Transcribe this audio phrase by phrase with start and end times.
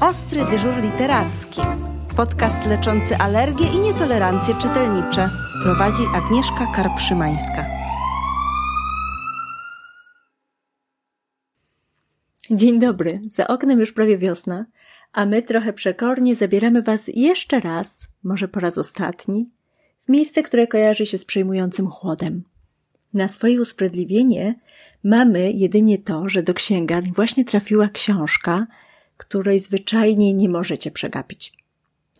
[0.00, 1.60] Ostry dyżur literacki.
[2.16, 5.30] Podcast leczący alergie i nietolerancje czytelnicze.
[5.62, 7.66] Prowadzi Agnieszka Karpszymańska.
[12.50, 14.66] Dzień dobry, za oknem już prawie wiosna,
[15.12, 19.50] a my trochę przekornie zabieramy Was jeszcze raz, może po raz ostatni,
[20.06, 22.42] w miejsce, które kojarzy się z przejmującym chłodem.
[23.14, 24.54] Na swoje usprawiedliwienie
[25.04, 28.66] mamy jedynie to, że do księgarni właśnie trafiła książka,
[29.18, 31.52] której zwyczajnie nie możecie przegapić.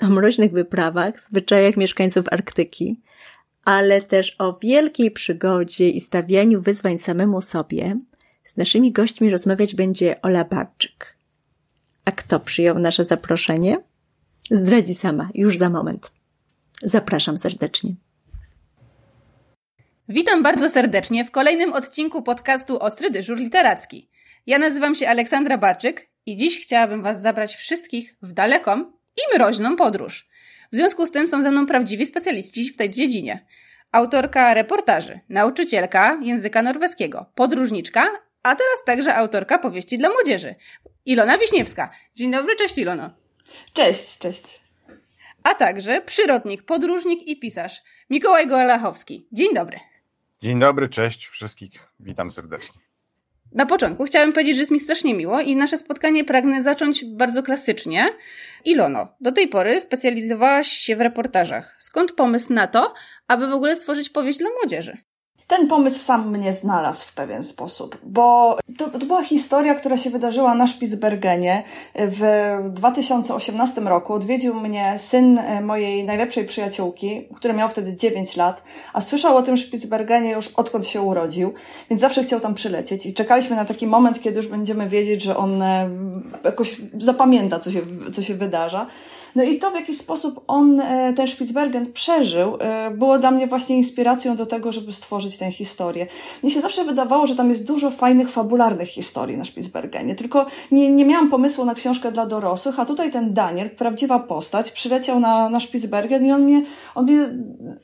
[0.01, 3.01] O mroźnych wyprawach, zwyczajach mieszkańców Arktyki,
[3.65, 7.97] ale też o wielkiej przygodzie i stawianiu wyzwań samemu sobie,
[8.45, 11.16] z naszymi gośćmi rozmawiać będzie Ola Barczyk.
[12.05, 13.79] A kto przyjął nasze zaproszenie?
[14.51, 16.12] Zdradzi sama, już za moment.
[16.83, 17.95] Zapraszam serdecznie.
[20.09, 24.09] Witam bardzo serdecznie w kolejnym odcinku podcastu Ostry Dyżur Literacki.
[24.46, 28.80] Ja nazywam się Aleksandra Barczyk i dziś chciałabym Was zabrać wszystkich w daleką
[29.16, 30.28] i mroźną podróż.
[30.73, 33.46] W związku z tym są ze mną prawdziwi specjaliści w tej dziedzinie.
[33.93, 38.02] Autorka reportaży, nauczycielka języka norweskiego, podróżniczka,
[38.43, 40.54] a teraz także autorka powieści dla młodzieży.
[41.07, 41.90] Ilona Wiśniewska.
[42.15, 43.10] Dzień dobry, cześć Ilono.
[43.73, 44.60] Cześć, cześć.
[45.42, 49.26] A także przyrodnik, podróżnik i pisarz Mikołaj Gołachowski.
[49.32, 49.79] Dzień dobry.
[50.42, 51.88] Dzień dobry, cześć wszystkich.
[52.01, 52.88] Witam serdecznie.
[53.52, 57.43] Na początku chciałam powiedzieć, że jest mi strasznie miło i nasze spotkanie pragnę zacząć bardzo
[57.43, 58.07] klasycznie.
[58.65, 61.76] Ilono, do tej pory specjalizowałaś się w reportażach.
[61.79, 62.95] Skąd pomysł na to,
[63.29, 64.97] aby w ogóle stworzyć powieść dla młodzieży?
[65.49, 70.10] Ten pomysł sam mnie znalazł w pewien sposób, bo to, to, była historia, która się
[70.10, 71.62] wydarzyła na Spitsbergenie.
[71.94, 72.22] W
[72.71, 78.62] 2018 roku odwiedził mnie syn e, mojej najlepszej przyjaciółki, który miał wtedy 9 lat,
[78.93, 81.54] a słyszał o tym Spitsbergenie już odkąd się urodził,
[81.91, 85.37] więc zawsze chciał tam przylecieć i czekaliśmy na taki moment, kiedy już będziemy wiedzieć, że
[85.37, 85.91] on e,
[86.44, 87.81] jakoś zapamięta, co się,
[88.12, 88.87] co się wydarza.
[89.37, 93.47] No i to, w jaki sposób on e, ten Spitsbergen przeżył, e, było dla mnie
[93.47, 96.06] właśnie inspiracją do tego, żeby stworzyć tę historię.
[96.42, 100.91] Mnie się zawsze wydawało, że tam jest dużo fajnych, fabularnych historii na Spitsbergenie, tylko nie,
[100.91, 105.48] nie miałam pomysłu na książkę dla dorosłych, a tutaj ten Daniel, prawdziwa postać, przyleciał na,
[105.48, 106.64] na Spitsbergen i on mnie,
[106.94, 107.26] on mnie,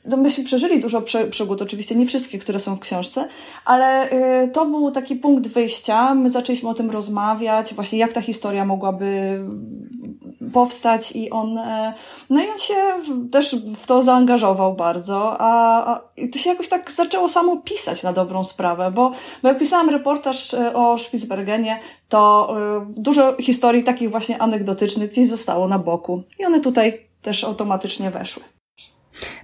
[0.05, 3.27] no myśmy przeżyli dużo prze, przygód, oczywiście nie wszystkie, które są w książce,
[3.65, 4.11] ale
[4.43, 6.15] y, to był taki punkt wyjścia.
[6.15, 9.39] My zaczęliśmy o tym rozmawiać, właśnie jak ta historia mogłaby
[10.53, 11.93] powstać i on, e,
[12.29, 12.75] no i on się
[13.31, 16.01] też w to zaangażował bardzo, a, a
[16.31, 20.53] to się jakoś tak zaczęło samo pisać na dobrą sprawę, bo, bo jak pisałam reportaż
[20.53, 21.79] e, o Spitsbergenie,
[22.09, 27.43] to e, dużo historii takich właśnie anegdotycznych gdzieś zostało na boku i one tutaj też
[27.43, 28.43] automatycznie weszły.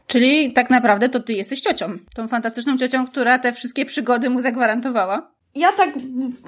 [0.07, 4.41] Czyli tak naprawdę to ty jesteś ciocią, tą fantastyczną ciocią, która te wszystkie przygody mu
[4.41, 5.89] zagwarantowała ja tak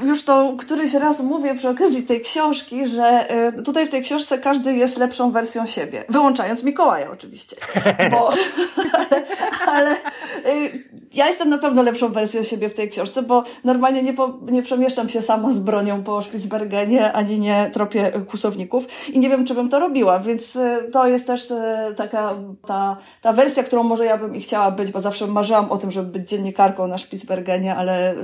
[0.03, 4.37] już to któryś raz mówię przy okazji tej książki, że y, tutaj w tej książce
[4.37, 6.03] każdy jest lepszą wersją siebie.
[6.09, 7.55] Wyłączając Mikołaja oczywiście.
[8.11, 8.29] Bo,
[8.97, 9.25] ale,
[9.65, 9.95] ale
[10.45, 14.33] y, ja jestem na pewno lepszą wersją siebie w tej książce, bo normalnie nie, po,
[14.51, 19.45] nie przemieszczam się sama z bronią po Spitsbergenie, ani nie tropię kusowników i nie wiem,
[19.45, 21.53] czy bym to robiła, więc y, to jest też
[21.97, 22.35] taka
[22.67, 25.91] ta, ta wersja, którą może ja bym i chciała być, bo zawsze marzyłam o tym,
[25.91, 28.15] żeby być dziennikarką na Spitsbergenie, ale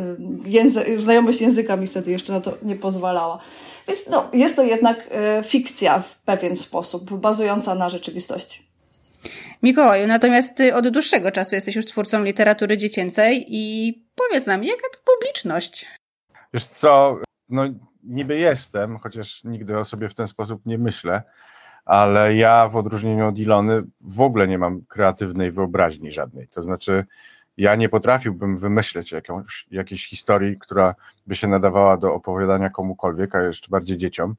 [0.46, 3.40] język języ znajomość języka mi wtedy jeszcze na to nie pozwalała.
[3.88, 8.69] Więc no, jest to jednak e, fikcja w pewien sposób, bazująca na rzeczywistości.
[9.64, 14.84] Mikołaju, natomiast ty od dłuższego czasu jesteś już twórcą literatury dziecięcej i powiedz nam, jaka
[14.94, 15.88] to publiczność?
[16.54, 17.64] Wiesz co, no
[18.04, 21.24] niby jestem, chociaż nigdy o sobie w ten sposób nie myślę,
[21.86, 26.48] ale ja w odróżnieniu od Ilony w ogóle nie mam kreatywnej wyobraźni żadnej.
[26.48, 27.06] To znaczy,
[27.58, 30.96] ja nie potrafiłbym wymyśleć jakąś, jakiejś historii, która
[31.28, 34.36] by się nadawała do opowiadania komukolwiek, a jeszcze bardziej dzieciom.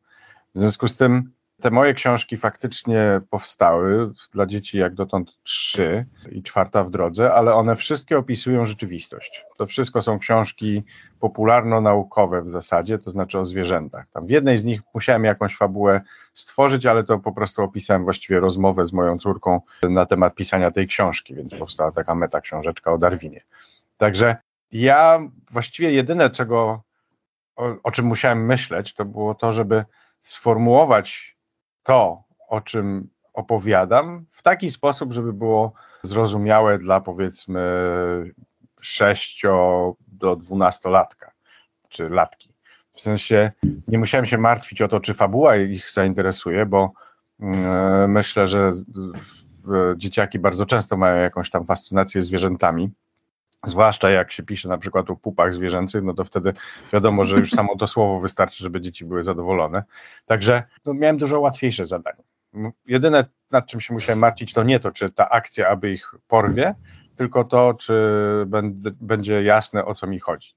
[0.54, 6.42] W związku z tym te moje książki faktycznie powstały dla dzieci jak dotąd trzy i
[6.42, 9.44] czwarta w drodze, ale one wszystkie opisują rzeczywistość.
[9.56, 10.82] To wszystko są książki
[11.20, 14.06] popularno-naukowe w zasadzie, to znaczy o zwierzętach.
[14.12, 16.00] Tam w jednej z nich musiałem jakąś fabułę
[16.34, 20.86] stworzyć, ale to po prostu opisałem właściwie rozmowę z moją córką na temat pisania tej
[20.86, 23.40] książki, więc powstała taka meta książeczka o Darwinie.
[23.96, 24.36] Także
[24.72, 25.20] ja
[25.50, 26.82] właściwie jedyne, czego,
[27.56, 29.84] o, o czym musiałem myśleć, to było to, żeby
[30.22, 31.36] sformułować
[31.82, 35.72] to, o czym opowiadam, w taki sposób, żeby było
[36.02, 37.60] zrozumiałe dla powiedzmy
[38.80, 39.42] 6
[40.08, 41.32] do 12 latka,
[41.88, 42.52] czy latki.
[42.94, 43.52] W sensie
[43.88, 46.92] nie musiałem się martwić o to, czy fabuła ich zainteresuje, bo
[47.40, 48.70] mm, myślę, że
[49.96, 52.90] dzieciaki bardzo często mają jakąś tam fascynację zwierzętami
[53.64, 56.52] Zwłaszcza jak się pisze na przykład o pupach zwierzęcych, no to wtedy
[56.92, 59.82] wiadomo, że już samo to słowo wystarczy, żeby dzieci były zadowolone.
[60.26, 62.22] Także no, miałem dużo łatwiejsze zadanie.
[62.86, 66.74] Jedyne, nad czym się musiałem martwić, to nie to, czy ta akcja, aby ich porwie,
[67.16, 67.94] tylko to, czy
[69.00, 70.54] będzie jasne, o co mi chodzi.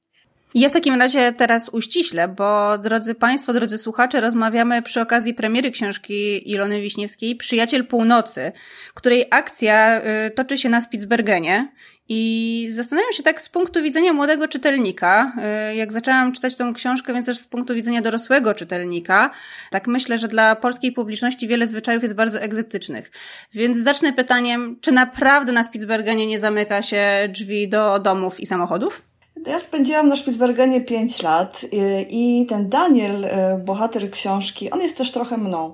[0.56, 5.72] Ja w takim razie teraz uściślę, bo drodzy Państwo, drodzy słuchacze, rozmawiamy przy okazji premiery
[5.72, 8.52] książki Ilony Wiśniewskiej Przyjaciel Północy,
[8.94, 11.72] której akcja y, toczy się na Spitsbergenie
[12.16, 15.34] i zastanawiam się tak z punktu widzenia młodego czytelnika,
[15.72, 19.32] y, jak zaczęłam czytać tą książkę, więc też z punktu widzenia dorosłego czytelnika,
[19.70, 23.12] tak myślę, że dla polskiej publiczności wiele zwyczajów jest bardzo egzotycznych.
[23.54, 29.13] Więc zacznę pytaniem, czy naprawdę na Spitsbergenie nie zamyka się drzwi do domów i samochodów?
[29.46, 33.30] Ja spędziłam na Spitsbergenie 5 lat y, i ten Daniel, y,
[33.66, 35.74] bohater książki, on jest też trochę mną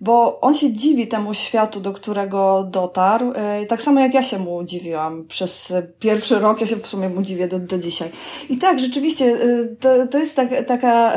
[0.00, 4.38] bo on się dziwi temu światu, do którego dotarł, e, tak samo jak ja się
[4.38, 8.10] mu dziwiłam przez pierwszy rok, ja się w sumie mu dziwię do, do dzisiaj.
[8.48, 9.38] I tak, rzeczywiście,
[9.80, 11.12] to, to jest tak, taka,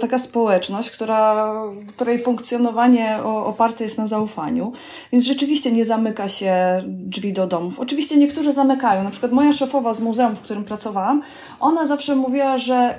[0.00, 1.52] taka społeczność, która,
[1.86, 4.72] której funkcjonowanie oparte jest na zaufaniu,
[5.12, 7.80] więc rzeczywiście nie zamyka się drzwi do domów.
[7.80, 11.22] Oczywiście niektórzy zamykają, na przykład moja szefowa z muzeum, w którym pracowałam,
[11.60, 12.98] ona zawsze mówiła, że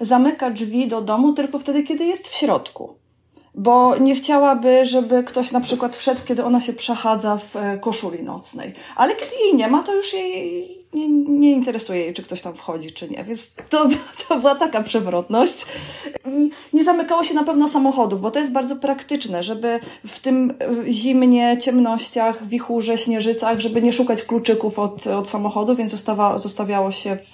[0.00, 2.94] zamyka drzwi do domu tylko wtedy, kiedy jest w środku
[3.54, 8.22] bo nie chciałaby, żeby ktoś na przykład wszedł, kiedy ona się przechadza w e, koszuli
[8.22, 8.74] nocnej.
[8.96, 12.54] Ale kiedy jej nie ma, to już jej nie, nie interesuje jej, czy ktoś tam
[12.54, 13.24] wchodzi, czy nie.
[13.24, 13.88] Więc to,
[14.28, 15.66] to była taka przewrotność.
[16.26, 20.54] I nie zamykało się na pewno samochodów, bo to jest bardzo praktyczne, żeby w tym
[20.88, 27.16] zimnie, ciemnościach, wichurze, śnieżycach, żeby nie szukać kluczyków od, od samochodu, więc zostawa, zostawiało się
[27.16, 27.32] w,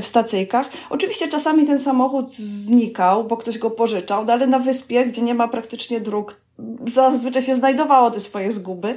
[0.00, 0.68] w stacyjkach.
[0.90, 5.34] Oczywiście czasami ten samochód znikał, bo ktoś go pożyczał, no ale na wyspie, gdzie nie
[5.34, 6.36] ma praktycznie dróg,
[6.86, 8.94] zazwyczaj się znajdowało te swoje zguby.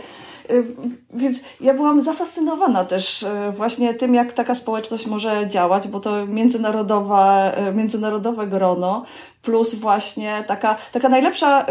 [0.51, 0.65] Y,
[1.13, 6.27] więc ja byłam zafascynowana też y, właśnie tym, jak taka społeczność może działać, bo to
[6.27, 9.06] międzynarodowa, y, międzynarodowe grono,
[9.42, 11.65] plus właśnie taka, taka najlepsza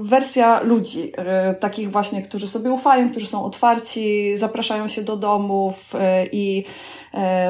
[0.00, 1.12] wersja ludzi,
[1.60, 5.92] takich właśnie, którzy sobie ufają, którzy są otwarci, zapraszają się do domów
[6.32, 6.64] i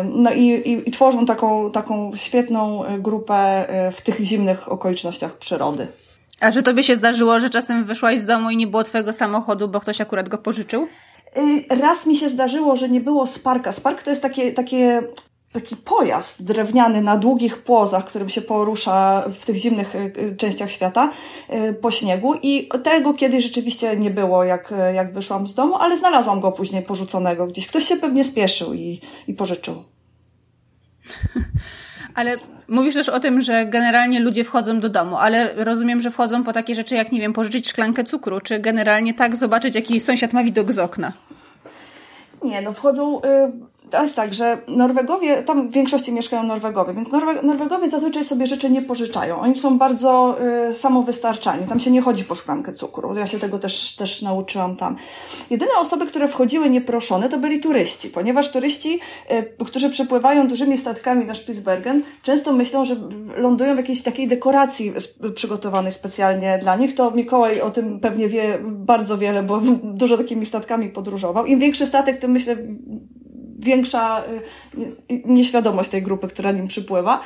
[0.05, 5.87] no i, i, i tworzą taką, taką świetną grupę w tych zimnych okolicznościach przyrody.
[6.41, 9.69] A że tobie się zdarzyło, że czasem wyszłaś z domu i nie było twojego samochodu,
[9.69, 10.89] bo ktoś akurat go pożyczył?
[11.37, 13.73] Y, raz mi się zdarzyło, że nie było Sparka.
[13.73, 15.03] Spark to jest takie, takie
[15.53, 20.71] taki pojazd drewniany na długich płozach, którym się porusza w tych zimnych y, y, częściach
[20.71, 21.11] świata
[21.81, 26.41] po śniegu i tego kiedyś rzeczywiście nie było, jak, jak wyszłam z domu, ale znalazłam
[26.41, 27.67] go później porzuconego gdzieś.
[27.67, 29.85] Ktoś się pewnie spieszył i, i pożyczył.
[32.19, 32.37] Ale
[32.69, 36.53] mówisz też o tym, że generalnie ludzie wchodzą do domu, ale rozumiem, że wchodzą po
[36.53, 40.45] takie rzeczy jak, nie wiem, pożyczyć szklankę cukru, czy generalnie tak zobaczyć, jaki sąsiad ma
[40.45, 41.13] widok z okna.
[42.45, 43.21] Nie, no wchodzą.
[43.91, 48.47] To jest tak, że Norwegowie, tam w większości mieszkają Norwegowie, więc Norwe Norwegowie zazwyczaj sobie
[48.47, 49.41] rzeczy nie pożyczają.
[49.41, 50.37] Oni są bardzo
[50.71, 50.75] y.
[51.69, 53.15] Tam się nie chodzi po szklankę cukru.
[53.15, 54.97] Ja się tego też, też nauczyłam tam.
[55.51, 59.01] Jedyne osoby, które wchodziły nieproszone, to byli turyści, ponieważ turyści,
[59.61, 62.97] y, którzy przypływają dużymi statkami na Spitsbergen, często myślą, że
[63.37, 64.93] lądują w jakiejś takiej dekoracji
[65.35, 66.95] przygotowanej specjalnie dla nich.
[66.95, 69.61] To Mikołaj o tym pewnie wie bardzo wiele, bo
[70.03, 71.47] dużo takimi statkami podróżował.
[71.47, 72.57] Im większy statek, tym myślę
[73.59, 74.25] większa
[75.09, 77.21] y, nieświadomość tej grupy, która nim przypływa.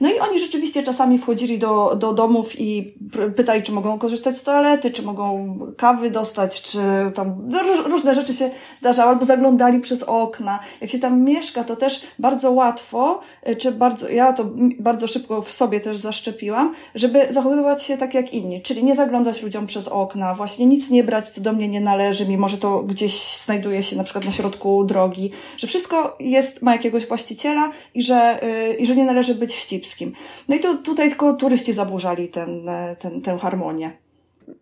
[0.00, 2.94] No i oni rzeczywiście czasami wchodzili do, do domów i
[3.36, 6.78] pytali, czy mogą korzystać z toalety, czy mogą kawy dostać, czy
[7.14, 7.50] tam
[7.86, 10.58] różne rzeczy się zdarzały, albo zaglądali przez okna.
[10.80, 14.46] Jak się tam mieszka, to też bardzo łatwo, y, czy bardzo, ja to
[14.78, 19.42] bardzo szybko w sobie też zaszczepiłam, żeby zachowywać się tak jak inni, czyli nie zaglądać
[19.42, 22.82] ludziom przez okna, właśnie nic nie brać, co do mnie nie należy, mimo że to
[22.82, 28.02] gdzieś znajduje się na przykład na środku drogi, że wszystko jest, ma jakiegoś właściciela i
[28.02, 30.12] że, yy, i że nie należy być wścibskim.
[30.48, 33.92] No i to tutaj tylko turyści zaburzali ten, e, ten, tę harmonię.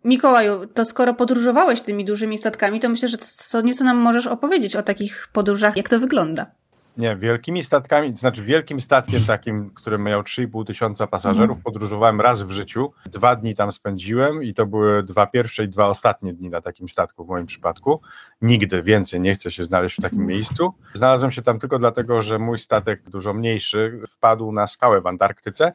[0.04, 4.76] Mikołaju, to skoro podróżowałeś tymi dużymi statkami, to myślę, że co nieco nam możesz opowiedzieć
[4.76, 6.46] o takich podróżach, jak to wygląda.
[6.96, 11.62] Nie, wielkimi statkami, to znaczy wielkim statkiem takim, który miał 3,5 tysiąca pasażerów, mhm.
[11.62, 12.92] podróżowałem raz w życiu.
[13.06, 16.88] Dwa dni tam spędziłem i to były dwa pierwsze i dwa ostatnie dni na takim
[16.88, 18.00] statku w moim przypadku.
[18.42, 20.28] Nigdy więcej nie chcę się znaleźć w takim mhm.
[20.28, 20.74] miejscu.
[20.92, 25.72] Znalazłem się tam tylko dlatego, że mój statek, dużo mniejszy, wpadł na skałę w Antarktyce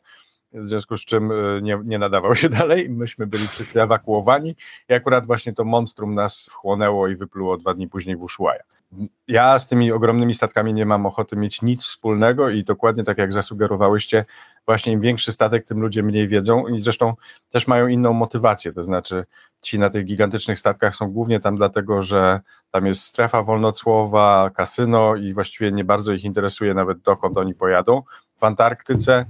[0.53, 2.89] w związku z czym e, nie, nie, nadawał się dalej.
[2.89, 4.55] Myśmy byli wszyscy ewakuowani
[4.89, 8.63] i akurat właśnie to monstrum nas wchłonęło i wypluło dwa dni później w Ushuaia
[9.27, 13.33] ja z tymi ogromnymi statkami nie mam ochoty mieć nic wspólnego i dokładnie tak jak
[13.33, 14.25] zasugerowałyście,
[14.65, 17.13] właśnie im większy statek, tym ludzie mniej wiedzą i zresztą
[17.49, 19.25] też mają inną motywację, to znaczy
[19.61, 22.39] ci na tych gigantycznych statkach są głównie tam dlatego, że
[22.71, 28.03] tam jest strefa wolnocłowa, kasyno i właściwie nie bardzo ich interesuje nawet dokąd oni pojadą.
[28.37, 29.25] W Antarktyce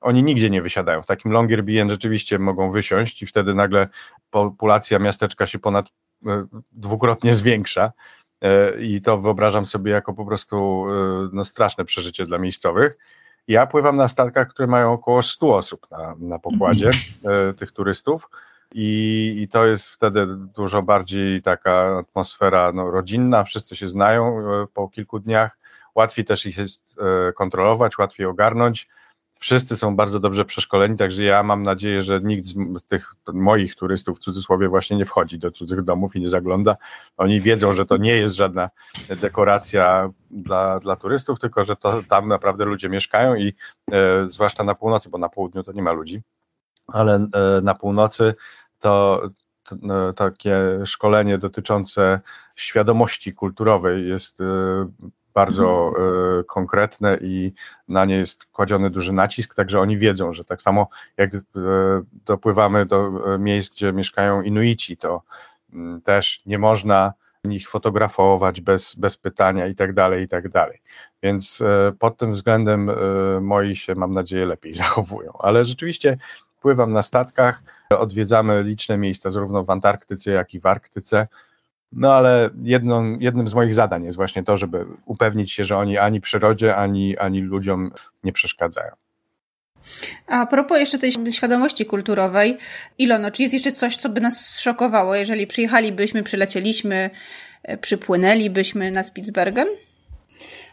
[0.00, 1.02] oni nigdzie nie wysiadają.
[1.02, 3.88] W takim Longyearbyen rzeczywiście mogą wysiąść i wtedy nagle
[4.30, 5.86] populacja miasteczka się ponad
[6.26, 7.92] e, dwukrotnie zwiększa
[8.80, 12.98] i to wyobrażam sobie jako po prostu e, no, straszne przeżycie dla miejscowych.
[13.48, 17.54] Ja pływam na statkach, które mają około 100 osób na, na pokładzie mhm.
[17.54, 18.30] tych turystów
[18.74, 24.36] i, i to jest wtedy dużo bardziej taka atmosfera no, rodzinna, wszyscy się znają
[24.74, 25.58] po kilku dniach,
[25.94, 26.96] łatwiej też ich jest
[27.34, 28.88] kontrolować, łatwiej ogarnąć
[29.42, 34.16] wszyscy są bardzo dobrze przeszkoleni, także ja mam nadzieję, że nikt z tych moich turystów
[34.16, 36.76] w cudzysłowie właśnie nie wchodzi do cudzych domów i nie zagląda.
[37.16, 38.70] Oni wiedzą, że to nie jest żadna
[39.20, 43.54] dekoracja dla, dla turystów, tylko że to tam naprawdę ludzie mieszkają i
[43.92, 46.22] e, zwłaszcza na północy, bo na południu to nie ma ludzi,
[46.88, 47.28] ale e,
[47.62, 48.34] na północy
[48.78, 49.22] to,
[49.82, 52.20] no, takie szkolenie dotyczące
[52.56, 54.44] świadomości kulturowej jest e,
[55.34, 56.40] bardzo mhm.
[56.40, 57.52] e, konkretne i
[57.88, 61.40] na nie jest kładziony duży nacisk, także oni wiedzą, że tak samo jak e,
[62.26, 65.22] dopływamy do e, miejsc, gdzie mieszkają Inuici, to
[65.72, 67.12] mm, też nie można
[67.44, 70.78] ich fotografować bez, bez pytania i tak dalej, i tak dalej.
[71.22, 71.62] Więc
[71.98, 72.90] pod tym względem
[73.40, 75.32] moi się, mam nadzieję, lepiej zachowują.
[75.38, 76.16] Ale rzeczywiście
[76.60, 77.62] pływam na statkach,
[77.98, 81.28] odwiedzamy liczne miejsca zarówno w Antarktyce, jak i w Arktyce.
[81.92, 85.98] No ale jedną, jednym z moich zadań jest właśnie to, żeby upewnić się, że oni
[85.98, 87.92] ani przyrodzie, ani, ani ludziom
[88.24, 88.92] nie przeszkadzają.
[90.26, 92.58] A propos jeszcze tej świadomości kulturowej,
[92.98, 97.10] Ilono, czy jest jeszcze coś, co by nas zszokowało, jeżeli przyjechalibyśmy, przylecieliśmy,
[97.80, 99.68] przypłynęlibyśmy na Spitsbergen?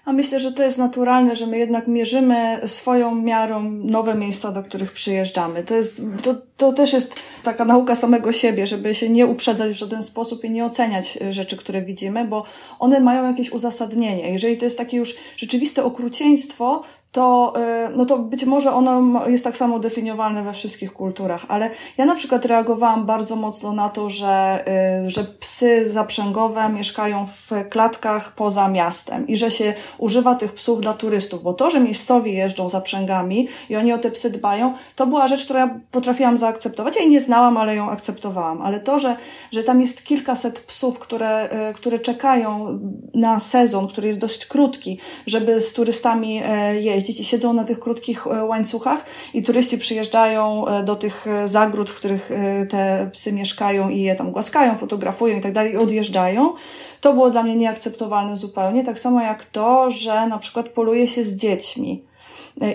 [0.05, 4.63] A myślę, że to jest naturalne, że my jednak mierzymy swoją miarą nowe miejsca, do
[4.63, 5.63] których przyjeżdżamy.
[5.63, 9.75] To, jest, to, to też jest taka nauka samego siebie, żeby się nie uprzedzać w
[9.75, 12.43] żaden sposób i nie oceniać e, rzeczy, które widzimy, bo
[12.79, 14.31] one mają jakieś uzasadnienie.
[14.31, 17.53] Jeżeli to jest takie już rzeczywiste okrucieństwo, to,
[17.87, 22.05] y, no to być może ono jest tak samo definiowane we wszystkich kulturach, ale ja
[22.05, 24.65] na przykład reagowałam bardzo mocno na to, że,
[25.05, 30.81] y, że psy zaprzęgowe mieszkają w klatkach poza miastem i że się używa tych psów
[30.81, 35.07] dla turystów, bo to, że miejscowi jeżdżą zaprzęgami i oni o te psy dbają, to
[35.07, 36.95] była rzecz, którą ja potrafiłam zaakceptować.
[36.95, 38.61] Ja jej nie znałam, ale ją akceptowałam.
[38.61, 39.15] Ale to, że,
[39.51, 42.79] że tam jest kilkaset psów, które, y, które czekają
[43.13, 46.41] na sezon, który jest dość krótki, żeby z turystami
[46.79, 51.27] jeździć, jeździć i siedzą na tych krótkich e, łańcuchach i turyści przyjeżdżają e, do tych
[51.27, 52.31] e, zagród, w których
[52.69, 56.53] te psy mieszkają i je tam głaskają, fotografują i tak dalej i odjeżdżają.
[57.01, 58.83] To było dla mnie nieakceptowalne zupełnie.
[58.83, 62.08] Tak samo jak to, że na przykład poluje się z dziećmi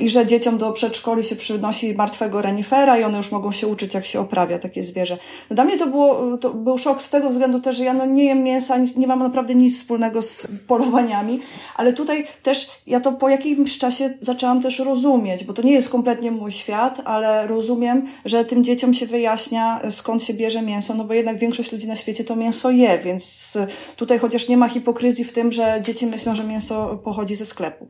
[0.00, 3.94] i że dzieciom do przedszkoli się przynosi martwego renifera i one już mogą się uczyć,
[3.94, 5.18] jak się oprawia takie zwierzę.
[5.50, 8.24] Dla mnie to, było, to był szok z tego względu też, że ja no nie
[8.24, 11.40] jem mięsa, nie mam naprawdę nic wspólnego z polowaniami,
[11.76, 15.90] ale tutaj też ja to po jakimś czasie zaczęłam też rozumieć, bo to nie jest
[15.90, 21.04] kompletnie mój świat, ale rozumiem, że tym dzieciom się wyjaśnia, skąd się bierze mięso, no
[21.04, 23.58] bo jednak większość ludzi na świecie to mięso je, więc
[23.96, 27.86] tutaj chociaż nie ma hipokryzji w tym, że dzieci myślą, że mięso pochodzi ze sklepu.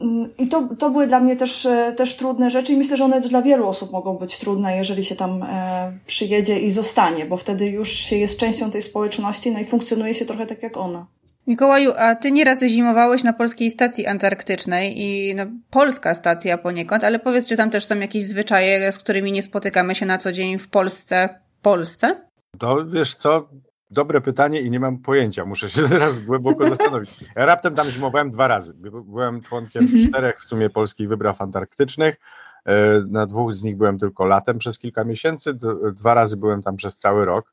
[0.00, 2.96] Mm, I to, to były dla mnie mnie też, e, też trudne rzeczy i myślę,
[2.96, 7.26] że one dla wielu osób mogą być trudne, jeżeli się tam e, przyjedzie i zostanie,
[7.26, 10.76] bo wtedy już się jest częścią tej społeczności, no i funkcjonuje się trochę tak jak
[10.76, 11.06] ona.
[11.46, 17.18] Mikołaju, a ty nieraz zimowałeś na polskiej stacji antarktycznej i no, polska stacja poniekąd, ale
[17.18, 20.58] powiedz, czy tam też są jakieś zwyczaje, z którymi nie spotykamy się na co dzień
[20.58, 21.28] w Polsce?
[21.62, 22.28] Polsce?
[22.58, 23.48] To wiesz co,
[23.90, 27.10] Dobre pytanie i nie mam pojęcia, muszę się teraz głęboko zastanowić.
[27.36, 28.74] Ja raptem tam zimowałem dwa razy.
[29.04, 30.08] Byłem członkiem mhm.
[30.08, 32.16] czterech w sumie polskich wypraw antarktycznych.
[32.64, 35.54] E, na dwóch z nich byłem tylko latem przez kilka miesięcy,
[35.92, 37.52] dwa razy byłem tam przez cały rok.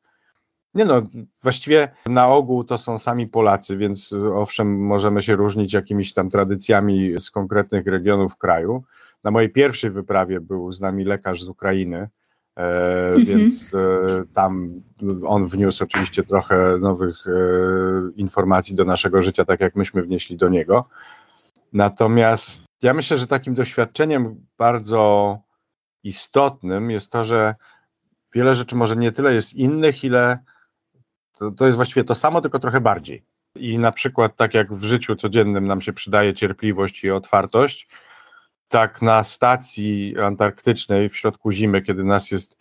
[0.74, 1.02] Nie no,
[1.44, 7.20] właściwie na ogół to są sami Polacy, więc owszem, możemy się różnić jakimiś tam tradycjami
[7.20, 8.84] z konkretnych regionów kraju.
[9.24, 12.25] Na mojej pierwszej wyprawie był z nami lekarz z Ukrainy, E,
[12.56, 13.26] mhm.
[13.26, 14.82] Więc e, tam
[15.26, 17.32] on wniósł oczywiście trochę nowych e,
[18.16, 20.90] informacji do naszego życia, tak jak myśmy wnieśli do niego.
[21.74, 25.38] Natomiast ja myślę, że takim doświadczeniem bardzo
[26.04, 27.56] istotnym jest to, że
[28.36, 30.40] wiele rzeczy może nie tyle jest innych, ile
[31.38, 33.24] to, to jest właściwie to samo, tylko trochę bardziej.
[33.56, 37.88] I na przykład, tak jak w życiu codziennym nam się przydaje cierpliwość i otwartość,
[38.68, 42.58] tak na stacji antarktycznej w środku zimy, kiedy nas jest,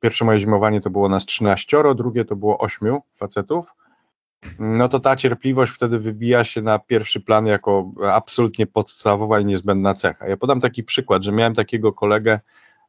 [0.00, 3.72] pierwsze moje zimowanie to było nas 13, drugie to było 8 facetów,
[4.58, 9.94] no to ta cierpliwość wtedy wybija się na pierwszy plan jako absolutnie podstawowa i niezbędna
[9.94, 10.28] cecha.
[10.28, 12.40] Ja podam taki przykład, że miałem takiego kolegę,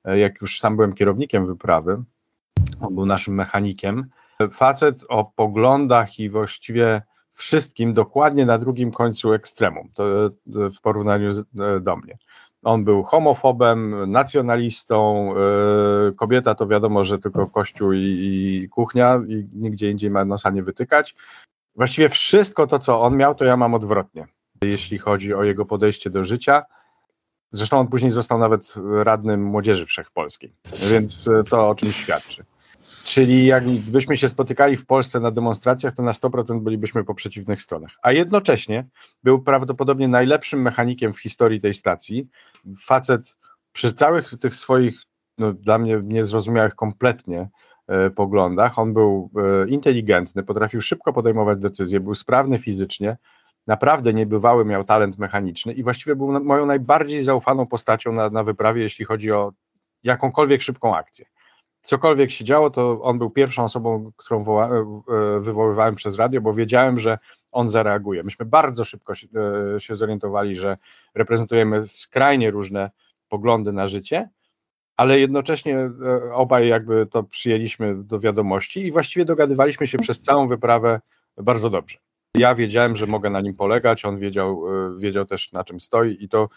[0.06, 2.04] e, jak już sam byłem kierownikiem wyprawy,
[2.80, 4.06] On był naszym mechanikiem.
[4.52, 7.02] Facet o poglądach i właściwie
[7.34, 10.04] wszystkim dokładnie na drugim końcu ekstremum to
[10.46, 11.30] w porównaniu
[11.82, 12.18] do mnie.
[12.64, 15.34] On był homofobem, nacjonalistą,
[16.16, 20.64] kobieta to wiadomo, że tylko kościół i, i kuchnia i nigdzie indziej ma nosa nie
[20.64, 21.16] wytykać.
[21.76, 24.28] Właściwie wszystko to, co on miał, to ja mam odwrotnie,
[24.64, 26.64] jeśli chodzi o jego podejście do życia.
[27.50, 28.74] Zresztą on później został nawet
[29.04, 30.54] radnym Młodzieży Wszechpolskiej,
[30.92, 32.46] więc to o czymś świadczy.
[33.08, 37.98] Czyli jakbyśmy się spotykali w Polsce na demonstracjach, to na 100% bylibyśmy po przeciwnych stronach.
[38.02, 38.88] A jednocześnie
[39.24, 42.28] był prawdopodobnie najlepszym mechanikiem w historii tej stacji.
[42.86, 43.36] Facet
[43.72, 45.02] przy całych tych swoich,
[45.38, 47.50] no, dla mnie niezrozumiałych kompletnie
[47.88, 49.30] e, poglądach, on był
[49.64, 53.18] e, inteligentny, potrafił szybko podejmować decyzje, był sprawny fizycznie,
[53.68, 58.82] naprawdę niebywały miał talent mechaniczny i właściwie był moją najbardziej zaufaną postacią na, na wyprawie,
[58.82, 59.54] jeśli chodzi o
[60.04, 61.26] jakąkolwiek szybką akcję
[61.88, 66.42] cokolwiek się działo, to on był pierwszą osobą, którą woła, e, e, wywoływałem przez radio,
[66.42, 67.18] bo wiedziałem, że
[67.52, 68.24] on zareaguje.
[68.24, 69.28] Myśmy bardzo szybko się,
[69.90, 70.78] e, zorientowali, że
[71.16, 72.92] reprezentujemy skrajnie różne
[73.30, 74.30] poglądy na życie,
[74.98, 75.92] ale jednocześnie
[76.34, 81.02] obaj jakby to przyjęliśmy do wiadomości i właściwie dogadywaliśmy się przez całą wyprawę
[81.38, 81.98] bardzo dobrze.
[82.36, 84.64] Ja wiedziałem, że mogę na nim polegać, on wiedział,
[84.98, 86.50] wiedział też na czym stoi i to,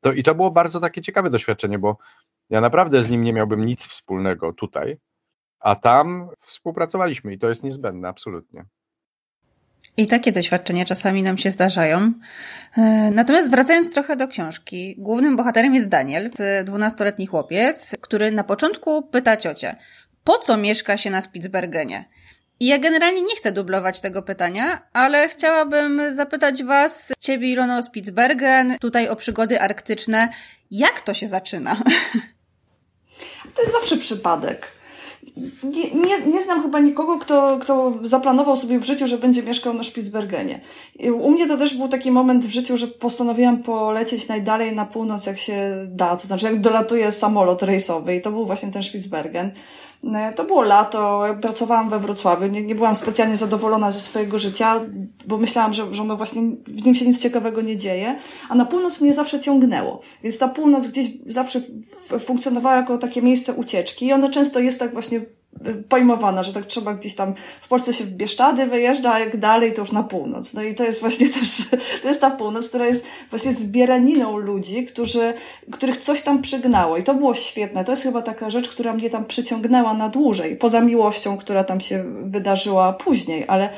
[0.00, 1.96] to, i to było bardzo takie ciekawe doświadczenie, bo
[2.50, 4.96] ja naprawdę z nim nie miałbym nic wspólnego tutaj,
[5.60, 8.64] a tam współpracowaliśmy i to jest niezbędne, absolutnie.
[9.96, 12.12] I takie doświadczenia czasami nam się zdarzają.
[12.76, 16.30] E, natomiast wracając trochę do książki, głównym bohaterem jest Daniel,
[16.64, 19.76] dwunastoletni chłopiec, który na początku pyta ciocię,
[20.24, 22.04] po co mieszka się na Spitsbergenie?
[22.60, 28.76] I ja generalnie nie chcę dublować tego pytania, ale chciałabym zapytać Was, Ciebie Ilono Spitsbergen,
[28.80, 30.28] tutaj o przygody arktyczne.
[30.70, 31.76] Jak to się zaczyna?
[33.54, 34.80] To jest zawsze przypadek.
[35.62, 39.74] Nie, nie, nie, znam chyba nikogo, kto, kto zaplanował sobie w życiu, że będzie mieszkał
[39.74, 40.60] na Spitsbergenie.
[41.20, 45.26] U mnie to też był taki moment w życiu, że postanowiłam polecieć najdalej na północ,
[45.26, 46.16] jak się da.
[46.16, 49.50] To znaczy, jak dolatuje samolot rejsowy i to był właśnie ten Spitsbergen.
[50.04, 54.80] E, to było lato, pracowałam we Wrocławiu, nie, nie byłam specjalnie zadowolona ze swojego życia,
[55.26, 58.64] bo myślałam, że, że no właśnie w nim się nic ciekawego nie dzieje, a na
[58.64, 60.00] północ mnie zawsze ciągnęło.
[60.22, 61.60] Więc ta północ gdzieś zawsze
[62.18, 65.20] funkcjonowała jako takie miejsce ucieczki i ona często jest tak właśnie
[65.88, 69.72] pojmowana, że tak trzeba gdzieś tam w Polsce się w Bieszczady wyjeżdża, a jak dalej
[69.72, 70.54] to już na północ.
[70.54, 71.48] No i to jest właśnie też,
[72.02, 75.34] to jest ta północ, która jest właśnie zbieraniną ludzi, którzy,
[75.72, 77.84] których coś tam przygnało i to było świetne.
[77.84, 81.80] To jest chyba taka rzecz, która mnie tam przyciągnęła na dłużej, poza miłością, która tam
[81.80, 83.70] się wydarzyła później, ale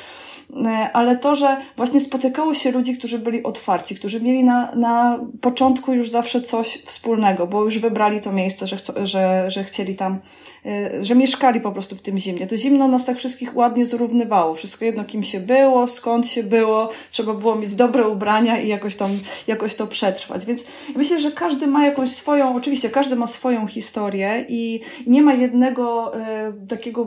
[0.93, 5.93] ale to, że właśnie spotykało się ludzi, którzy byli otwarci, którzy mieli na, na początku
[5.93, 10.21] już zawsze coś wspólnego, bo już wybrali to miejsce, że, chco, że, że chcieli tam
[10.67, 12.47] Y, że mieszkali po prostu w tym zimnie.
[12.47, 14.55] To zimno nas tak wszystkich ładnie zrównywało.
[14.55, 18.95] Wszystko jedno, kim się było, skąd się było, trzeba było mieć dobre ubrania i jakoś
[18.97, 19.11] tam,
[19.47, 20.45] jakoś to przetrwać.
[20.47, 25.35] Więc myślę, że każdy ma jakąś swoją, oczywiście każdy ma swoją historię i nie ma
[25.35, 27.07] jednego y, takiego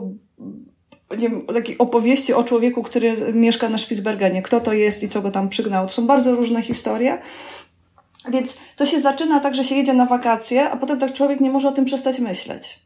[1.10, 5.22] nie wiem, takiej opowieści o człowieku, który mieszka na Spitsbergenie, kto to jest i co
[5.22, 5.86] go tam przygnało.
[5.86, 7.18] To są bardzo różne historie.
[8.28, 11.50] Więc to się zaczyna tak, że się jedzie na wakacje, a potem tak człowiek nie
[11.50, 12.80] może o tym przestać myśleć.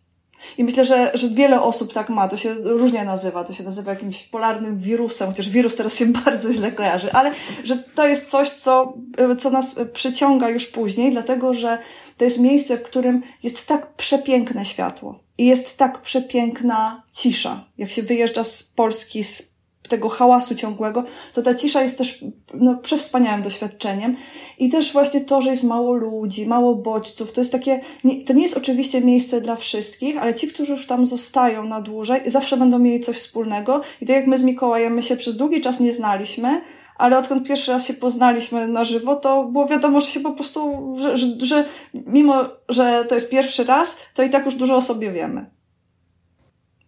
[0.59, 2.29] I myślę, że, że wiele osób tak ma.
[2.29, 3.45] To się różnie nazywa.
[3.45, 7.33] To się nazywa jakimś polarnym wirusem, chociaż wirus teraz się bardzo źle kojarzy, ale
[7.65, 8.95] że to jest coś, co,
[9.39, 11.79] co nas przyciąga już później, dlatego że
[12.17, 17.65] to jest miejsce, w którym jest tak przepiękne światło i jest tak przepiękna cisza.
[17.79, 19.50] Jak się wyjeżdża z Polski, z
[19.91, 22.25] tego hałasu ciągłego, to ta cisza jest też
[22.55, 24.17] no, przewspaniałym doświadczeniem.
[24.59, 28.33] I też właśnie to, że jest mało ludzi, mało bodźców, to jest takie, nie, to
[28.33, 32.57] nie jest oczywiście miejsce dla wszystkich, ale ci, którzy już tam zostają na dłużej, zawsze
[32.57, 33.81] będą mieli coś wspólnego.
[34.01, 36.61] I tak jak my z Mikołajem, my się przez długi czas nie znaliśmy,
[37.01, 40.95] ale odkąd pierwszy raz się poznaliśmy na żywo, to było wiadomo, że się po prostu,
[40.99, 41.65] że, że, że
[42.07, 45.51] mimo, że to jest pierwszy raz, to i tak już dużo o sobie wiemy.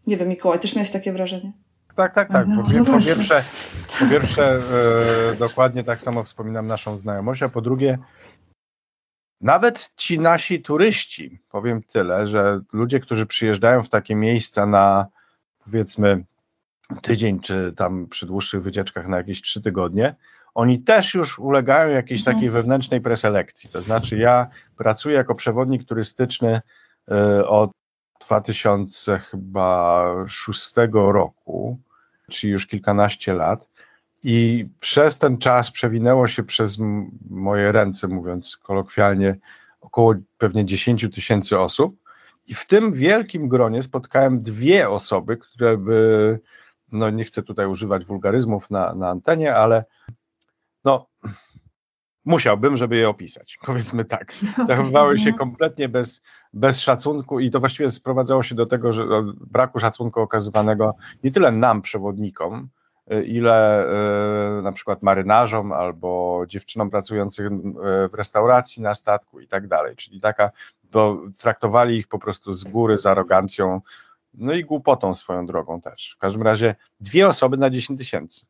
[0.06, 1.52] Nie wiem, Mikołaj, też miałeś takie wrażenie?
[1.94, 2.46] Tak, tak, tak.
[2.46, 3.44] Po, no po pierwsze,
[3.98, 4.60] po pierwsze
[5.32, 7.98] e, dokładnie tak samo wspominam naszą znajomość, a po drugie,
[9.40, 15.06] nawet ci nasi turyści, powiem tyle, że ludzie, którzy przyjeżdżają w takie miejsca na
[15.64, 16.24] powiedzmy
[17.02, 20.14] tydzień, czy tam przy dłuższych wycieczkach na jakieś trzy tygodnie,
[20.54, 22.36] oni też już ulegają jakiejś mhm.
[22.36, 23.70] takiej wewnętrznej preselekcji.
[23.70, 26.60] To znaczy, ja pracuję jako przewodnik turystyczny
[27.10, 27.70] e, od
[28.26, 31.78] 2006 roku,
[32.30, 33.68] czyli już kilkanaście lat.
[34.24, 36.78] I przez ten czas przewinęło się przez
[37.30, 39.36] moje ręce, mówiąc kolokwialnie,
[39.80, 41.96] około pewnie 10 tysięcy osób.
[42.46, 46.40] I w tym wielkim gronie spotkałem dwie osoby, które by,
[46.92, 49.84] no nie chcę tutaj używać wulgaryzmów na, na antenie, ale
[50.84, 51.06] no
[52.24, 53.58] musiałbym, żeby je opisać.
[53.66, 54.34] Powiedzmy tak.
[54.66, 59.04] Zachowywały się kompletnie bez, bez szacunku i to właściwie sprowadzało się do tego, że
[59.50, 62.68] braku szacunku okazywanego nie tyle nam, przewodnikom,
[63.12, 63.86] y, ile
[64.58, 67.74] y, na przykład marynarzom albo dziewczynom pracującym
[68.12, 69.96] w restauracji na statku i tak dalej.
[69.96, 70.50] Czyli taka,
[70.90, 73.80] to traktowali ich po prostu z góry z arogancją,
[74.34, 76.14] no i głupotą swoją drogą też.
[76.16, 78.46] W każdym razie dwie osoby na 10 tysięcy.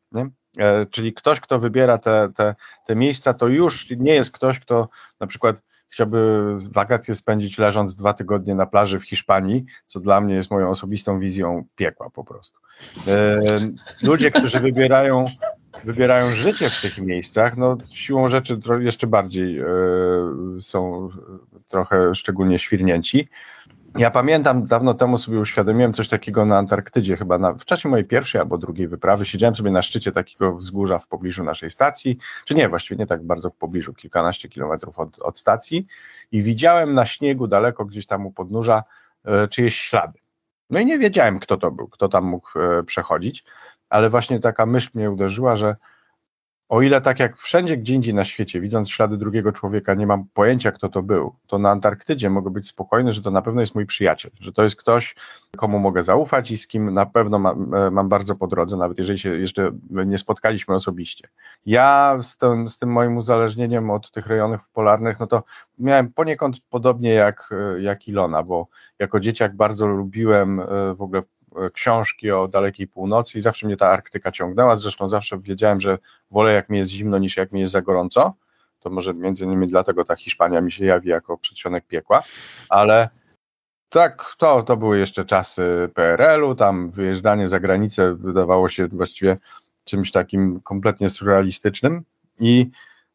[0.58, 2.54] E, czyli ktoś, kto wybiera te, te,
[2.86, 4.88] te miejsca, to już nie jest ktoś, kto
[5.20, 5.62] na przykład
[5.92, 10.70] chciałby wakacje spędzić leżąc dwa tygodnie na plaży w Hiszpanii, co dla mnie jest moją
[10.70, 12.58] osobistą wizją piekła po prostu.
[14.02, 15.24] Ludzie, którzy wybierają,
[15.84, 19.66] wybierają życie w tych miejscach, no siłą rzeczy jeszcze bardziej e,
[20.60, 21.08] są
[21.68, 23.28] trochę szczególnie świrnięci.
[23.98, 28.04] Ja pamiętam, dawno temu sobie uświadomiłem coś takiego na Antarktydzie, chyba na, w czasie mojej
[28.04, 29.24] pierwszej albo drugiej wyprawy.
[29.24, 33.22] Siedziałem sobie na szczycie takiego wzgórza w pobliżu naszej stacji, czy nie, właściwie nie tak
[33.22, 35.86] bardzo w pobliżu, kilkanaście kilometrów od, od stacji
[36.32, 38.82] i widziałem na śniegu daleko gdzieś tam u podnóża
[39.24, 40.18] e, czyjeś ślady.
[40.70, 43.44] No i nie wiedziałem, kto to był, kto tam mógł e, przechodzić,
[43.88, 45.76] ale właśnie taka myśl mnie uderzyła, że
[46.72, 50.24] o ile tak jak wszędzie gdzie indziej na świecie, widząc ślady drugiego człowieka, nie mam
[50.34, 53.74] pojęcia, kto to był, to na Antarktydzie mogę być spokojny, że to na pewno jest
[53.74, 55.14] mój przyjaciel, że to jest ktoś,
[55.56, 58.98] komu mogę zaufać i z kim na pewno mam, e, mam bardzo po drodze, nawet
[58.98, 61.28] jeżeli się jeszcze nie spotkaliśmy osobiście.
[61.66, 65.42] Ja z tym, z tym moim uzależnieniem od tych rejonów polarnych, no to
[65.78, 68.66] miałem poniekąd podobnie jak, e, jak Ilona, bo
[68.98, 71.22] jako dzieciak bardzo lubiłem e, w ogóle
[71.72, 74.76] książki o dalekiej północy i zawsze mnie ta Arktyka ciągnęła.
[74.76, 75.98] Zresztą zawsze wiedziałem, że
[76.30, 78.34] wolę jak mi jest zimno niż jak mi jest za gorąco.
[78.80, 82.22] To może między innymi dlatego ta Hiszpania mi się jawi jako przedsionek piekła,
[82.68, 83.08] ale
[83.88, 89.36] tak, to, to były jeszcze czasy PRL-u, tam wyjeżdżanie za granicę wydawało się właściwie
[89.84, 92.02] czymś takim kompletnie surrealistycznym
[92.40, 92.70] i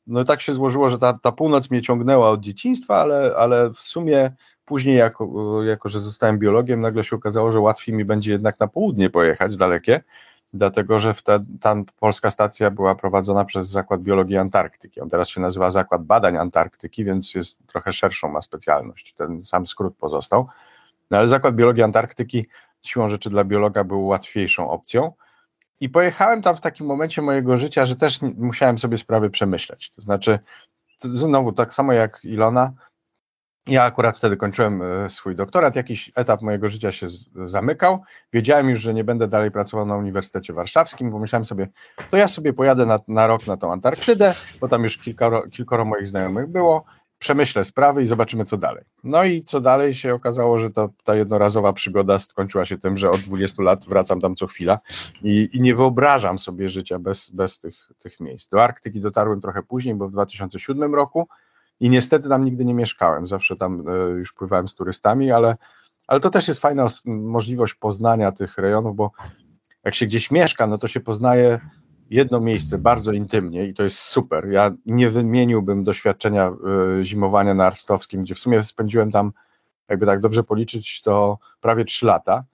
[0.07, 3.79] no tak się złożyło, że ta, ta północ mnie ciągnęła od dzieciństwa, ale, ale w
[3.79, 4.31] sumie
[4.67, 8.67] Później, jako, jako że zostałem biologiem, nagle się okazało, że łatwiej mi będzie jednak na
[8.67, 10.03] południe pojechać, dalekie,
[10.53, 15.01] dlatego że wtedy ta polska stacja była prowadzona przez Zakład Biologii Antarktyki.
[15.01, 19.13] On teraz się nazywa Zakład Badań Antarktyki, więc jest trochę szerszą ma specjalność.
[19.13, 20.47] Ten sam skrót pozostał.
[21.11, 22.47] No ale Zakład Biologii Antarktyki
[22.81, 25.11] siłą rzeczy dla biologa był łatwiejszą opcją.
[25.79, 29.91] I pojechałem tam w takim momencie mojego życia, że też musiałem sobie sprawy przemyśleć.
[29.91, 30.39] To znaczy,
[30.97, 32.73] znowu tak samo jak Ilona,
[33.67, 37.07] ja akurat wtedy kończyłem e, swój doktorat, jakiś etap mojego życia się
[37.45, 38.01] zamykał.
[38.33, 41.67] Wiedziałem już, że nie będę dalej pracował na Uniwersytecie Warszawskim, bo myślałem sobie,
[42.11, 45.85] to ja sobie pojadę na, na rok na tą Antarktydę, bo tam już kilkoro, kilkoro
[45.85, 46.85] moich znajomych było,
[47.19, 48.83] przemyślę sprawy i zobaczymy, co dalej.
[49.03, 53.11] No i co dalej się okazało, że to, ta jednorazowa przygoda skończyła się tym, że
[53.11, 54.79] od 20 lat wracam tam co chwila
[55.23, 58.49] i, i nie wyobrażam sobie życia bez, bez tych, tych miejsc.
[58.49, 61.27] Do Arktyki dotarłem trochę później, bo w 2007 roku
[61.79, 65.55] i niestety tam nigdy nie mieszkałem, zawsze tam e, już pływałem z turystami, ale,
[66.07, 69.11] ale to też jest fajna możliwość poznania tych rejonów, bo
[69.83, 71.59] jak się gdzieś mieszka, no to się poznaje
[72.09, 74.47] jedno miejsce bardzo intymnie i to jest super.
[74.49, 79.31] Ja nie wymieniłbym doświadczenia e, zimowania na Arstowskim, gdzie w sumie spędziłem tam,
[79.89, 82.45] jakby tak dobrze policzyć, to prawie trzy lata e,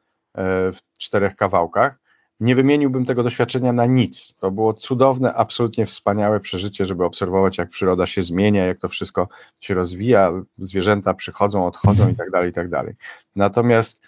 [0.72, 2.03] w czterech kawałkach
[2.44, 4.36] nie wymieniłbym tego doświadczenia na nic.
[4.40, 9.28] To było cudowne, absolutnie wspaniałe przeżycie, żeby obserwować, jak przyroda się zmienia, jak to wszystko
[9.60, 12.94] się rozwija, zwierzęta przychodzą, odchodzą i tak dalej, i tak dalej.
[13.36, 14.02] Natomiast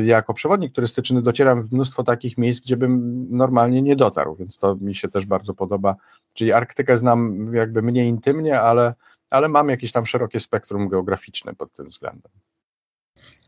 [0.00, 4.58] y, jako przewodnik turystyczny docieram w mnóstwo takich miejsc, gdzie bym normalnie nie dotarł, więc
[4.58, 5.96] to mi się też bardzo podoba.
[6.32, 8.94] Czyli Arktykę znam jakby mniej intymnie, ale,
[9.30, 12.32] ale mam jakieś tam szerokie spektrum geograficzne pod tym względem.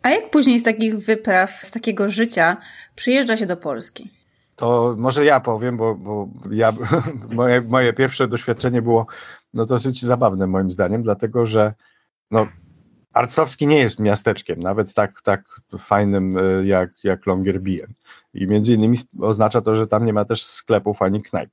[0.04, 2.56] A jak później z takich wypraw, z takiego życia
[2.94, 4.10] przyjeżdża się do Polski?
[4.56, 6.72] To może ja powiem, bo, bo ja,
[7.30, 9.06] moje, moje pierwsze doświadczenie było
[9.54, 11.74] no, dosyć zabawne moim zdaniem, dlatego że
[12.30, 12.46] no,
[13.12, 17.94] Arcowski nie jest miasteczkiem, nawet tak, tak fajnym e, jak, jak Longyearbyen.
[18.34, 21.50] I między innymi oznacza to, że tam nie ma też sklepów ani knajp.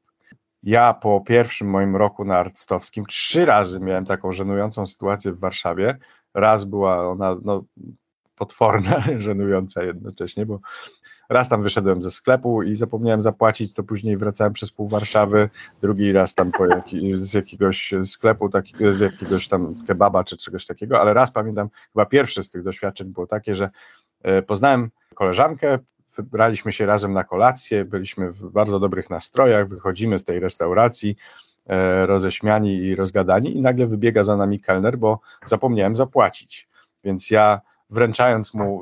[0.64, 5.98] Ja po pierwszym moim roku na Arctowskim trzy razy miałem taką żenującą sytuację w Warszawie.
[6.34, 7.64] Raz była ona no,
[8.42, 10.60] potworna, żenująca jednocześnie, bo
[11.30, 15.50] raz tam wyszedłem ze sklepu i zapomniałem zapłacić, to później wracałem przez pół Warszawy,
[15.82, 21.02] drugi raz tam jak, z jakiegoś sklepu, tak, z jakiegoś tam kebaba czy czegoś takiego,
[21.02, 23.70] ale raz pamiętam, chyba pierwsze z tych doświadczeń było takie, że
[24.24, 25.80] e, poznałem koleżankę,
[26.16, 31.16] wybraliśmy się razem na kolację, byliśmy w bardzo dobrych nastrojach, wychodzimy z tej restauracji,
[31.70, 36.70] e, roześmiani i rozgadani i nagle wybiega za nami kelner, bo zapomniałem zapłacić.
[37.04, 38.80] Więc ja wręczając mu,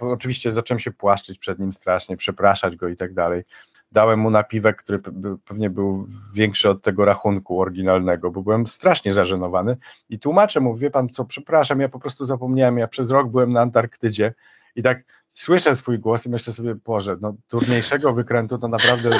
[0.00, 3.44] oczywiście zacząłem się płaszczyć przed nim strasznie, przepraszać go i tak dalej.
[3.92, 4.98] Dałem mu napiwek, który
[5.44, 9.76] pewnie był większy od tego rachunku oryginalnego, bo byłem strasznie zażenowany
[10.08, 13.52] i tłumaczę mu, wie pan co, przepraszam, ja po prostu zapomniałem, ja przez rok byłem
[13.52, 14.34] na Antarktydzie
[14.76, 19.10] i tak słyszę swój głos i myślę sobie, Boże, no trudniejszego wykrętu to naprawdę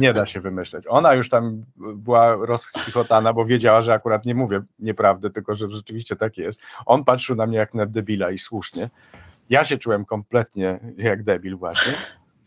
[0.00, 0.84] nie da się wymyśleć.
[0.88, 6.16] Ona już tam była rozchichotana, bo wiedziała, że akurat nie mówię nieprawdy, tylko że rzeczywiście
[6.16, 6.62] tak jest.
[6.86, 8.90] On patrzył na mnie jak na debila i słusznie.
[9.50, 11.92] Ja się czułem kompletnie jak debil właśnie.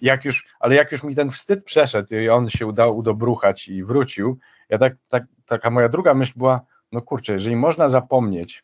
[0.02, 3.84] Jak już, ale jak już mi ten wstyd przeszedł i on się udało udobruchać i
[3.84, 8.64] wrócił, ja tak, tak, taka moja druga myśl była, no kurczę, jeżeli można zapomnieć,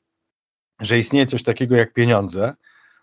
[0.80, 2.54] że istnieje coś takiego jak pieniądze,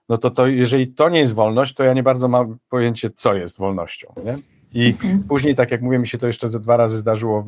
[0.08, 3.34] no to, to jeżeli to nie jest wolność, to ja nie bardzo mam pojęcie, co
[3.34, 4.14] jest wolnością.
[4.24, 4.38] Nie?
[4.72, 5.22] I mhm.
[5.22, 7.46] później, tak jak mówię, mi się to jeszcze ze dwa razy zdarzyło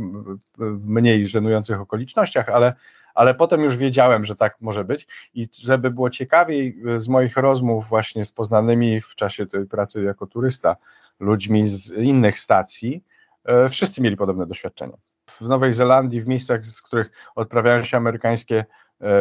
[0.58, 2.72] w mniej żenujących okolicznościach, ale,
[3.14, 5.06] ale potem już wiedziałem, że tak może być.
[5.34, 10.26] I żeby było ciekawiej, z moich rozmów właśnie z poznanymi w czasie tej pracy jako
[10.26, 10.76] turysta
[11.20, 13.04] ludźmi z innych stacji,
[13.44, 14.96] e, wszyscy mieli podobne doświadczenie.
[15.26, 18.64] W Nowej Zelandii, w miejscach, z których odprawiają się amerykańskie E,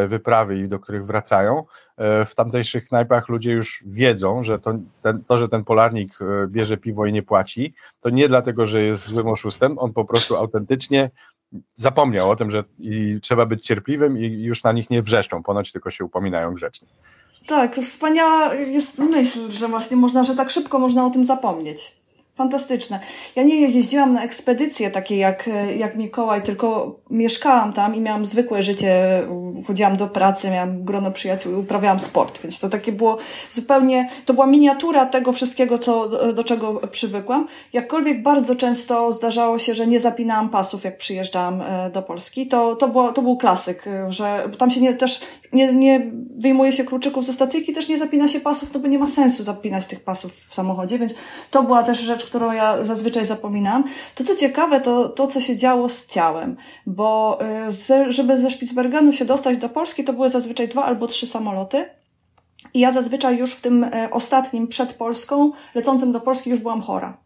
[0.08, 1.64] wyprawy i do których wracają.
[1.98, 6.48] E, w tamtejszych knajpach ludzie już wiedzą, że to, ten, to, że ten polarnik e,
[6.48, 10.36] bierze piwo i nie płaci, to nie dlatego, że jest złym oszustem, on po prostu
[10.36, 11.12] autentycznie
[11.76, 15.72] zapomniał o tym, że i trzeba być cierpliwym i już na nich nie wrzeszczą, ponoć
[15.72, 16.88] tylko się upominają grzecznie.
[17.48, 21.99] Tak, to wspaniała jest myśl, że właśnie można, że tak szybko można o tym zapomnieć.
[22.40, 23.00] Fantastyczne.
[23.36, 28.64] Ja nie jeździłam na ekspedycje takie jak, jak Mikołaj, tylko mieszkałam tam i miałam zwykłe
[28.64, 29.24] życie.
[29.68, 33.18] Chodziłam do pracy, miałam grono przyjaciół i uprawiałam sport, więc to takie było
[33.52, 37.48] zupełnie, to była miniatura tego wszystkiego, co, do, czego przywykłam.
[37.74, 42.76] Jakkolwiek bardzo często zdarzało się, że nie zapinałam pasów, jak przyjeżdżałam e, do Polski, to,
[42.76, 45.22] to, było, to był klasyk, że tam się nie, też
[45.54, 49.00] nie, nie wyjmuje się kluczyków ze stacyjki, też nie zapina się pasów, no bo nie
[49.00, 51.14] ma sensu zapinać tych pasów w samochodzie, więc
[51.52, 53.84] to była też rzecz, którą ja zazwyczaj zapominam.
[54.16, 58.52] To co ciekawe, to to, co się działo z ciałem, bo y, z, żeby ze
[58.52, 61.90] Spitsbergenu się dostać do Polski, to były zazwyczaj dwa albo trzy samoloty.
[62.74, 66.82] I ja zazwyczaj już w tym y, ostatnim przed Polską, lecącym do Polski, już byłam
[66.82, 67.18] chora.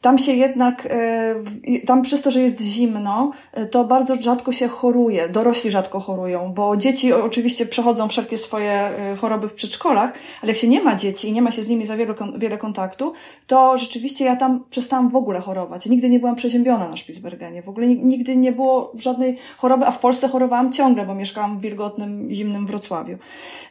[0.00, 4.68] Tam się jednak, e, tam przez to, że jest zimno, e, to bardzo rzadko się
[4.68, 5.28] choruje.
[5.28, 10.58] Dorośli rzadko chorują, bo dzieci oczywiście przechodzą wszelkie swoje e, choroby w przedszkolach, ale jak
[10.58, 13.12] się nie ma dzieci i nie ma się z nimi za wiele, wiele kontaktu,
[13.46, 15.86] to rzeczywiście ja tam przestałam w ogóle chorować.
[15.86, 17.62] Nigdy nie byłam przeziębiona na Spitsbergenie.
[17.62, 21.60] W ogóle nigdy nie było żadnej choroby, a w Polsce chorowałam ciągle, bo mieszkałam w
[21.60, 23.18] wilgotnym, zimnym Wrocławiu.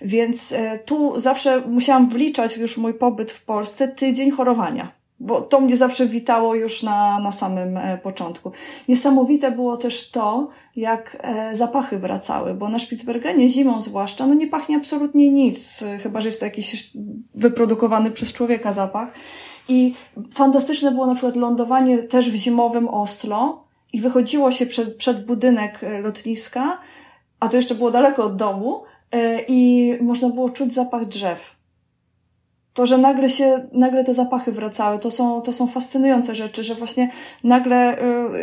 [0.02, 0.54] Więc
[0.86, 6.08] tu zawsze musiałam wliczać już mój pobyt w Polsce tydzień chorowania bo to mnie zawsze
[6.08, 8.52] witało już na, na samym e, początku.
[8.88, 14.48] Niesamowite było też to, jak e, zapachy wracały, bo na Spitsbergenie zimą zwłaszcza, no nie
[14.48, 16.92] pachnie absolutnie nic, chyba, że jest to jakiś
[17.36, 19.14] wyprodukowany przez człowieka zapach.
[19.68, 19.94] I
[20.34, 25.84] fantastyczne było na przykład lądowanie też w zimowym Oslo i wychodziło się przed, przed budynek
[25.84, 26.80] e, lotniska,
[27.40, 28.84] a to jeszcze było daleko od domu
[29.48, 31.59] i można było czuć zapach drzew
[32.80, 36.76] to, że nagle się, nagle te zapachy wracały, to są, to są fascynujące rzeczy, że
[36.76, 37.10] właśnie
[37.44, 37.98] nagle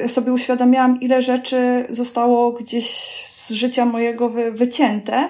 [0.05, 2.91] y, sobie uświadamiałam, ile rzeczy zostało gdzieś
[3.31, 5.29] z życia mojego wy, wycięte.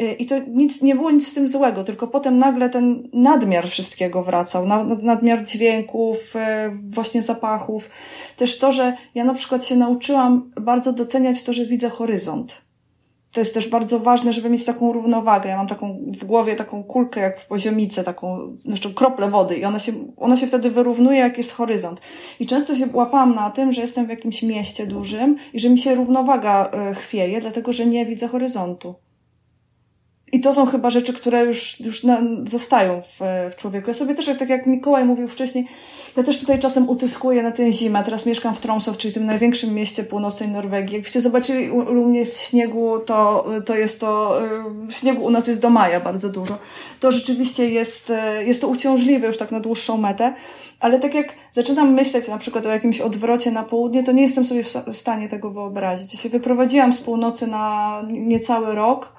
[0.00, 3.68] Y, I to nic, nie było nic w tym złego, tylko potem nagle ten nadmiar
[3.68, 4.66] wszystkiego wracał,
[5.02, 6.38] nadmiar dźwięków, y,
[6.90, 7.90] właśnie zapachów.
[8.36, 12.67] Też to, że ja na przykład się nauczyłam bardzo doceniać to, że widzę horyzont
[13.38, 15.48] to jest też bardzo ważne, żeby mieć taką równowagę.
[15.48, 19.64] Ja mam taką w głowie taką kulkę jak w poziomice, taką, znaczy kroplę wody i
[19.64, 22.00] ona się, ona się wtedy wyrównuje, jak jest horyzont.
[22.40, 25.78] I często się łapałam na tym, że jestem w jakimś mieście dużym i że mi
[25.78, 28.94] się równowaga e, chwieje, dlatego że nie widzę horyzontu.
[30.32, 33.20] I to są chyba rzeczy, które już, już na, zostają w,
[33.52, 33.88] w człowieku.
[33.88, 35.66] Ja sobie też, tak jak Mikołaj mówił wcześniej,
[36.16, 38.02] ja też tutaj czasem utyskuję na tę zimę.
[38.04, 40.94] Teraz mieszkam w Tromsø, czyli tym największym mieście północnej Norwegii.
[40.94, 44.40] Jakbyście zobaczyli u, u mnie z śniegu, to, to jest to,
[44.88, 46.58] y, śniegu u nas jest do maja bardzo dużo.
[47.00, 50.34] To rzeczywiście jest, y, jest to uciążliwe już tak na dłuższą metę.
[50.80, 54.44] Ale tak jak zaczynam myśleć na przykład o jakimś odwrocie na południe, to nie jestem
[54.44, 56.14] sobie w stanie tego wyobrazić.
[56.14, 59.17] Ja się wyprowadziłam z północy na niecały rok,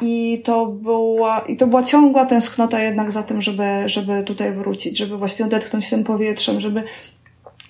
[0.00, 4.98] I to była, i to była ciągła tęsknota jednak za tym, żeby, żeby tutaj wrócić,
[4.98, 6.82] żeby właśnie odetchnąć tym powietrzem, żeby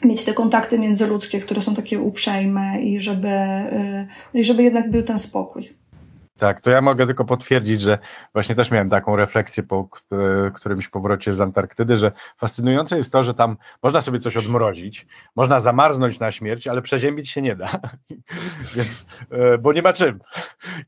[0.05, 5.03] mieć te kontakty międzyludzkie, które są takie uprzejme i żeby, y, i żeby jednak był
[5.03, 5.69] ten spokój.
[6.37, 7.99] Tak, to ja mogę tylko potwierdzić, że
[8.33, 13.23] właśnie też miałem taką refleksję po e, którymś powrocie z Antarktydy, że fascynujące jest to,
[13.23, 17.71] że tam można sobie coś odmrozić, można zamarznąć na śmierć, ale przeziębić się nie da.
[18.77, 20.21] Więc, e, bo nie ma czym.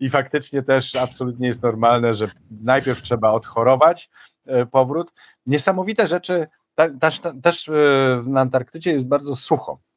[0.01, 4.11] I faktycznie też absolutnie jest normalne, że najpierw trzeba odchorować
[4.47, 5.13] e, powrót.
[5.47, 6.47] Niesamowite rzeczy,
[7.43, 7.71] też
[8.25, 9.88] na Antarktydzie jest bardzo sucho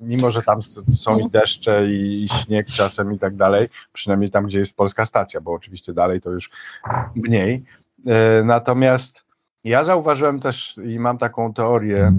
[0.00, 0.62] mimo że tam
[0.94, 5.40] są i deszcze i śnieg czasem i tak dalej, przynajmniej tam, gdzie jest polska stacja,
[5.40, 6.50] bo oczywiście dalej to już
[7.14, 7.64] mniej.
[8.06, 9.24] E, natomiast
[9.64, 12.12] ja zauważyłem też i mam taką teorię,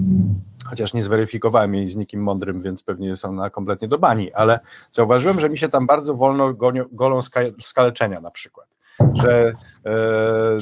[0.66, 4.60] chociaż nie zweryfikowałem jej z nikim mądrym, więc pewnie jest ona kompletnie do bani, ale
[4.90, 7.20] zauważyłem, że mi się tam bardzo wolno gonią, golą
[7.60, 8.75] skaleczenia na przykład
[9.14, 9.52] że
[9.86, 10.56] e,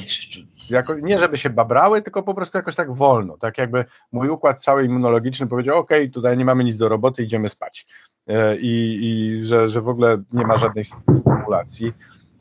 [0.69, 4.63] jako, nie żeby się babrały, tylko po prostu jakoś tak wolno, tak jakby mój układ
[4.63, 7.87] cały immunologiczny powiedział, ok, tutaj nie mamy nic do roboty, idziemy spać.
[8.27, 11.93] E, i, i że, że w ogóle nie ma żadnej stymulacji.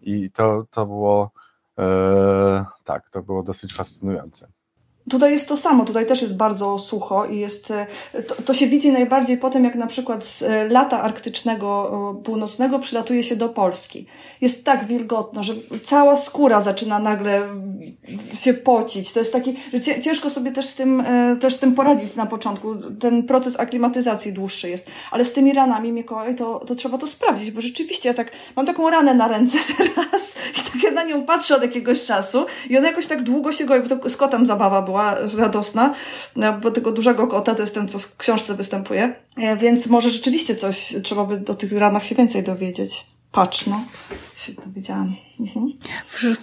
[0.02, 1.30] I to, to było
[1.78, 4.48] e, tak, to było dosyć fascynujące.
[5.10, 7.86] Tutaj jest to samo, tutaj też jest bardzo sucho i jest, e,
[8.22, 12.78] to, to, się widzi najbardziej po tym, jak na przykład z e, lata arktycznego północnego
[12.78, 14.06] przylatuje się do Polski.
[14.40, 17.48] Jest tak wilgotno, że cała skóra zaczyna nagle
[18.34, 19.12] się pocić.
[19.12, 22.26] To jest taki, że ciężko sobie też z tym, e, też z tym poradzić na
[22.26, 22.74] początku.
[23.00, 24.90] Ten proces aklimatyzacji dłuższy jest.
[25.10, 28.66] Ale z tymi ranami, Mikołaj, to, to trzeba to sprawdzić, bo rzeczywiście ja tak, mam
[28.66, 32.78] taką ranę na ręce teraz i tak ja na nią patrzę od jakiegoś czasu i
[32.78, 35.94] ona jakoś tak długo się goi, bo to z kotem zabawa była była radosna,
[36.36, 39.14] no, bo tego dużego kota to jest ten, co w książce występuje.
[39.36, 43.06] E, więc może rzeczywiście coś, trzeba by o tych ranach się więcej dowiedzieć.
[43.32, 43.84] Patrz, no,
[44.36, 45.14] się dowiedziałam.
[45.40, 45.72] Mhm.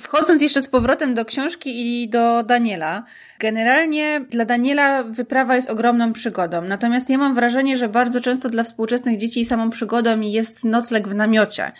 [0.01, 3.03] Wchodząc jeszcze z powrotem do książki i do Daniela,
[3.39, 6.61] generalnie dla Daniela wyprawa jest ogromną przygodą.
[6.61, 11.15] Natomiast ja mam wrażenie, że bardzo często dla współczesnych dzieci samą przygodą jest nocleg w
[11.15, 11.71] namiocie.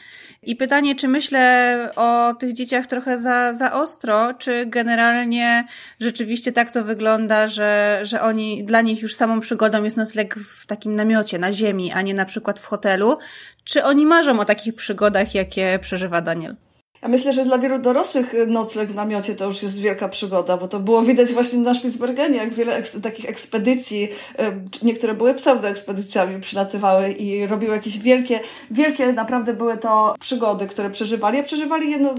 [0.44, 5.66] I pytanie, czy myślę o tych dzieciach trochę za, za ostro, czy generalnie
[6.00, 10.66] rzeczywiście tak to wygląda, że, że oni, dla nich już samą przygodą jest nocleg w
[10.66, 13.18] takim namiocie, na ziemi, a nie na przykład w hotelu.
[13.64, 16.56] Czy oni marzą o takich przygodach, jakie przeżywa Daniel?
[17.02, 20.68] Ja myślę, że dla wielu dorosłych nocleg w namiocie to już jest wielka przygoda, bo
[20.68, 24.10] to było widać właśnie na Spitsbergenie, jak wiele eks takich ekspedycji,
[24.84, 28.40] niektóre były pseudoekspedycjami, przylatywały i robiły jakieś wielkie,
[28.72, 31.40] wielkie naprawdę były to przygody, które przeżywali.
[31.40, 32.16] A przeżywali je no,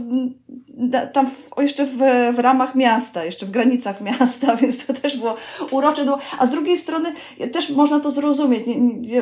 [1.13, 1.99] tam w, jeszcze w,
[2.35, 5.37] w ramach miasta, jeszcze w granicach miasta, więc to też było
[5.71, 6.05] urocze.
[6.05, 7.13] No, a z drugiej strony
[7.53, 8.65] też można to zrozumieć.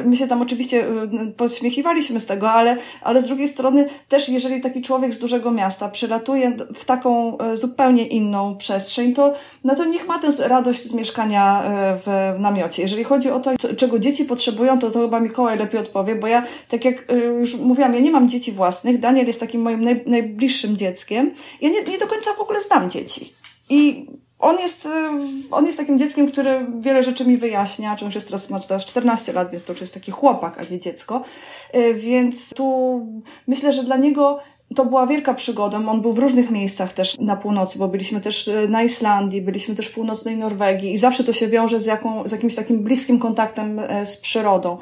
[0.05, 0.85] My się tam oczywiście
[1.37, 5.88] podśmiechiwaliśmy z tego, ale, ale z drugiej strony też jeżeli taki człowiek z dużego miasta
[5.88, 9.33] przylatuje w taką e, zupełnie inną przestrzeń, to,
[9.64, 12.83] no to niech ma tę radość z mieszkania e, w, w namiocie.
[12.83, 16.42] Jeżeli chodzi o to, czego dzieci potrzebują, to to chyba Mikołaj lepiej odpowie, bo ja,
[16.68, 20.03] tak jak e, już mówiłam, ja nie mam dzieci własnych, Daniel jest takim moim naj,
[20.07, 21.31] najbliższym dzieckiem.
[21.60, 23.34] Ja nie, nie do końca w ogóle znam dzieci.
[23.68, 24.06] I
[24.38, 24.88] on jest,
[25.50, 28.84] on jest takim dzieckiem, które wiele rzeczy mi wyjaśnia, czy już jest teraz, ma teraz
[28.84, 31.22] 14 lat, więc to już jest taki chłopak, a nie dziecko.
[31.94, 33.00] Więc tu
[33.46, 34.38] myślę, że dla niego
[34.74, 35.78] to była wielka przygoda.
[35.78, 39.74] On był w różnych miejscach też na północy, bo byliśmy też e, na Islandii, byliśmy
[39.74, 43.18] też w północnej Norwegii i zawsze to się wiąże z, jaką, z jakimś takim bliskim
[43.18, 44.78] kontaktem e, z przyrodą.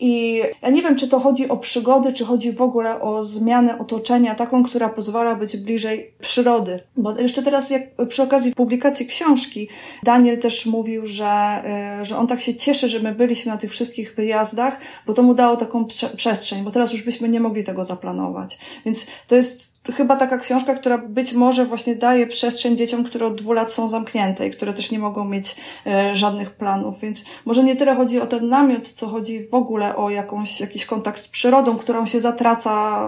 [0.00, 3.78] I ja nie wiem, czy to chodzi o przygody, czy chodzi w ogóle o zmianę
[3.78, 6.80] otoczenia, taką, która pozwala być bliżej przyrody.
[6.96, 9.68] Bo jeszcze teraz, jak przy okazji publikacji książki,
[10.02, 13.70] Daniel też mówił, że, e, że on tak się cieszy, że my byliśmy na tych
[13.70, 17.64] wszystkich wyjazdach, bo to mu dało taką prze przestrzeń, bo teraz już byśmy nie mogli
[17.64, 18.58] tego zaplanować.
[18.84, 23.34] Więc to jest chyba taka książka, która być może właśnie daje przestrzeń dzieciom, które od
[23.34, 27.64] dwóch lat są zamknięte i które też nie mogą mieć e, żadnych planów, więc może
[27.64, 31.28] nie tyle chodzi o ten namiot, co chodzi w ogóle o jakąś, jakiś kontakt z
[31.28, 33.02] przyrodą, którą się zatraca.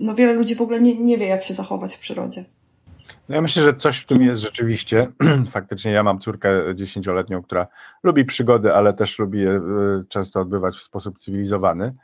[0.00, 2.44] No wiele ludzi w ogóle nie, nie wie, jak się zachować w przyrodzie.
[3.28, 5.06] No ja myślę, że coś w tym jest rzeczywiście.
[5.50, 7.66] Faktycznie ja mam córkę dziesięcioletnią, która
[8.02, 9.60] lubi przygody, ale też lubi je e,
[10.08, 11.94] często odbywać w sposób cywilizowany.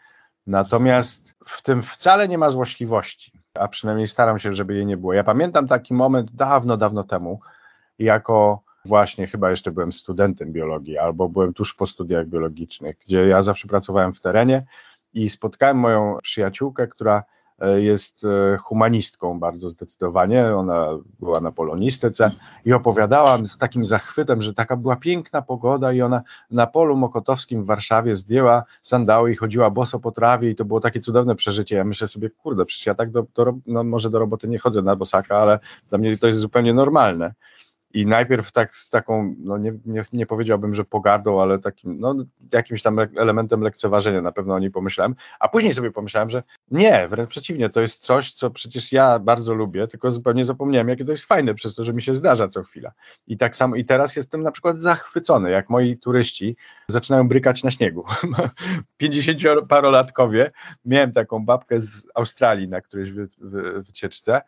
[0.46, 5.12] Natomiast w tym wcale nie ma złośliwości a przynajmniej staram się, żeby jej nie było.
[5.12, 7.40] Ja pamiętam taki moment dawno, dawno temu,
[7.98, 13.42] jako właśnie chyba jeszcze byłem studentem biologii, albo byłem tuż po studiach biologicznych, gdzie ja
[13.42, 14.66] zawsze pracowałem w terenie
[15.14, 17.24] i spotkałem moją przyjaciółkę, która
[17.68, 20.56] jest e, humanistką bardzo zdecydowanie.
[20.56, 20.88] Ona
[21.20, 22.30] była na polonistyce
[22.64, 27.62] i opowiadała z takim zachwytem, że taka była piękna pogoda i ona na polu mokotowskim
[27.62, 31.76] w Warszawie zdjęła sandały i chodziła boso po trawie i to było takie cudowne przeżycie.
[31.76, 34.82] Ja myślę sobie, kurde, przecież ja tak do, do no może do roboty nie chodzę
[34.82, 35.58] na bosaka, ale
[35.88, 37.34] dla mnie to jest zupełnie normalne.
[37.94, 42.14] I najpierw tak z taką, no nie, nie, nie powiedziałbym, że pogardą, ale takim, no
[42.52, 47.08] jakimś tam elementem lekceważenia na pewno o niej pomyślałem, a później sobie pomyślałem, że nie,
[47.08, 51.10] wręcz przeciwnie, to jest coś, co przecież ja bardzo lubię, tylko zupełnie zapomniałem, jakie to
[51.10, 52.92] jest fajne przez to, że mi się zdarza co chwila.
[53.26, 56.56] I tak samo, i teraz jestem na przykład zachwycony, jak moi turyści
[56.88, 58.04] zaczynają brykać na śniegu.
[59.02, 60.50] 50-parolatkowie,
[60.84, 64.42] miałem taką babkę z Australii na którejś wy, wy, wycieczce,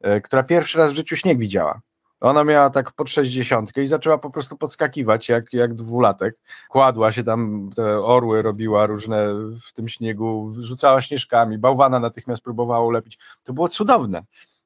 [0.00, 1.80] e, która pierwszy raz w życiu śnieg widziała.
[2.20, 6.34] Ona miała tak pod 60 i zaczęła po prostu podskakiwać jak, jak dwulatek.
[6.68, 9.26] Kładła się tam, te orły robiła różne
[9.68, 13.18] w tym śniegu, rzucała śnieżkami, bałwana natychmiast próbowała ulepić.
[13.44, 14.22] To było cudowne.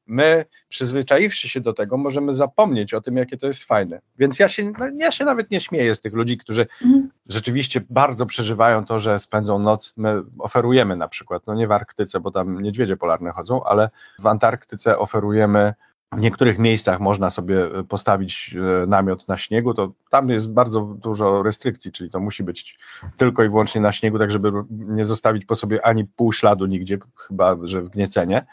[0.07, 4.01] My, przyzwyczaiwszy się do tego, możemy zapomnieć o tym, jakie to jest fajne.
[4.19, 7.09] Więc ja się, no, ja się nawet nie śmieję z tych ludzi, którzy mm.
[7.27, 9.93] rzeczywiście bardzo przeżywają to, że spędzą noc.
[9.97, 14.27] My oferujemy na przykład, no nie w Arktyce, bo tam niedźwiedzie polarne chodzą, ale w
[14.27, 15.75] Antarktyce oferujemy
[16.17, 20.81] w niektórych miejscach można sobie e, postawić e, namiot na śniegu, to tam jest bardzo
[20.81, 22.79] dużo restrykcji, czyli to musi być
[23.17, 26.99] tylko i wyłącznie na śniegu, tak żeby nie zostawić po sobie ani pół śladu nigdzie,
[27.29, 28.47] chyba że w Gniecenie.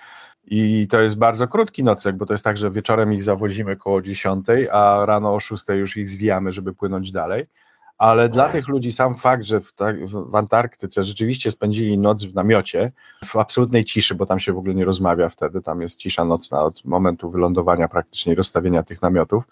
[0.46, 4.02] I to jest bardzo krótki nocleg, bo to jest tak, że wieczorem ich zawozimy koło
[4.02, 7.48] 10, a rano o 6 już ich zwijamy, żeby płynąć dalej
[8.02, 12.36] ale dla tych ludzi sam fakt, że w, tak, w, Antarktyce rzeczywiście spędzili noc w
[12.36, 12.92] namiocie,
[13.26, 16.62] w absolutnej ciszy, bo tam się w ogóle nie rozmawia wtedy, tam jest cisza nocna
[16.62, 19.44] od momentu wylądowania praktycznie rozstawienia tych namiotów.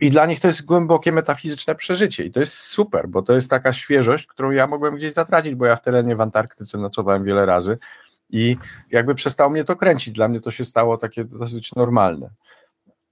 [0.00, 3.50] I dla nich to jest głębokie metafizyczne przeżycie i to jest super, bo to jest
[3.50, 7.46] taka świeżość, którą ja mogłem gdzieś zatracić, bo ja w terenie w Antarktyce nocowałem wiele
[7.46, 7.78] razy
[8.30, 8.56] i
[8.90, 10.14] jakby przestało mnie to kręcić.
[10.14, 12.30] Dla mnie to się stało takie dosyć normalne.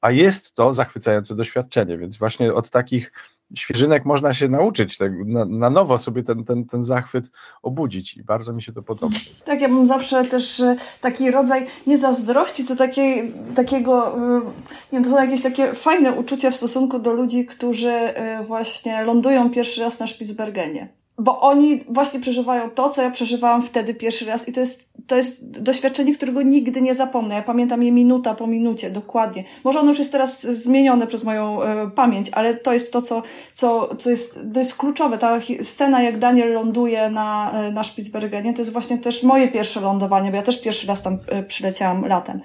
[0.01, 3.13] A jest to zachwycające doświadczenie, więc właśnie od takich
[3.55, 7.25] świeżynek można się nauczyć, tak, na, na, nowo sobie ten, ten, ten zachwyt
[7.63, 9.17] obudzić i bardzo mi się to podoba.
[9.45, 14.93] Tak, ja mam zawsze też e, taki rodzaj nie zazdrości, co takie, takiego, e, nie
[14.93, 19.51] wiem, to są jakieś takie fajne uczucia w stosunku do ludzi, którzy e, właśnie lądują
[19.51, 24.49] pierwszy raz na Spitsbergenie bo oni właśnie przeżywają to, co ja przeżywałam wtedy pierwszy raz
[24.49, 27.35] i to jest, to jest doświadczenie, którego nigdy nie zapomnę.
[27.35, 29.45] Ja pamiętam je minuta po minucie, dokładnie.
[29.65, 33.23] Może ono już jest teraz zmienione przez moją e, pamięć, ale to jest to, co,
[33.53, 35.19] co, co jest, to jest kluczowe.
[35.19, 39.81] Ta scena, jak Daniel ląduje na, e, na Spitsbergenie, to jest właśnie też moje pierwsze
[39.81, 42.41] lądowanie, bo ja też pierwszy raz tam e, przyleciałam latem.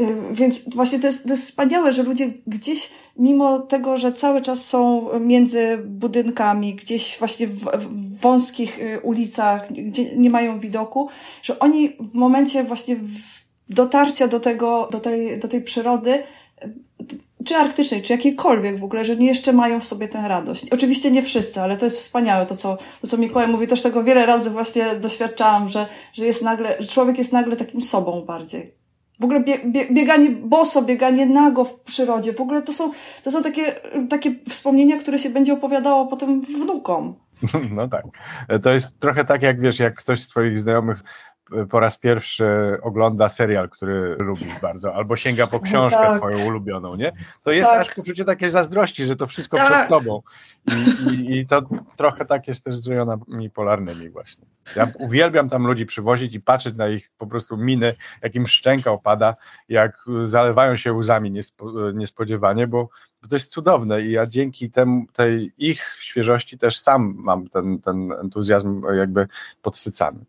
[0.00, 4.40] Y, więc właśnie to jest, to jest wspaniałe, że ludzie gdzieś, mimo tego, że cały
[4.40, 11.08] czas są między budynkami, gdzieś właśnie w, w wąskich y, ulicach, gdzie nie mają widoku,
[11.42, 12.96] że oni w momencie właśnie
[13.68, 16.22] dotarcia do tego, do tej, do tej przyrody,
[17.44, 20.70] czy arktycznej, czy jakiejkolwiek w ogóle, że nie jeszcze mają w sobie tę radość.
[20.70, 24.04] Oczywiście nie wszyscy, ale to jest wspaniałe, to co, to co Mikołaj mówi, też tego
[24.04, 28.74] wiele razy właśnie doświadczałam, że, że jest nagle, że człowiek jest nagle takim sobą bardziej.
[29.20, 32.92] W ogóle bie, bie, bieganie boso, bieganie nago w przyrodzie, w ogóle to są,
[33.22, 37.14] to są takie, takie wspomnienia, które się będzie opowiadało potem wnukom.
[37.70, 38.04] No tak.
[38.62, 41.02] To jest trochę tak, jak wiesz, jak ktoś z Twoich znajomych
[41.70, 46.18] po raz pierwszy ogląda serial, który lubisz bardzo, albo sięga po książkę tak.
[46.18, 47.12] twoją ulubioną, nie?
[47.42, 47.80] To jest tak.
[47.80, 49.66] aż poczucie takiej zazdrości, że to wszystko tak.
[49.66, 50.22] przed tobą.
[50.66, 51.62] I, i, I, to
[51.96, 54.44] trochę tak jest też z rejonami polarnymi właśnie.
[54.76, 58.90] Ja uwielbiam tam ludzi przywozić i patrzeć na ich po prostu miny, jak im szczęka
[58.90, 59.36] opada,
[59.68, 62.88] jak zalewają się łzami niespo, niespodziewanie, bo,
[63.22, 67.78] bo to jest cudowne i ja dzięki temu, tej ich świeżości też sam mam ten,
[67.80, 69.28] ten entuzjazm jakby
[69.62, 70.24] podsycany.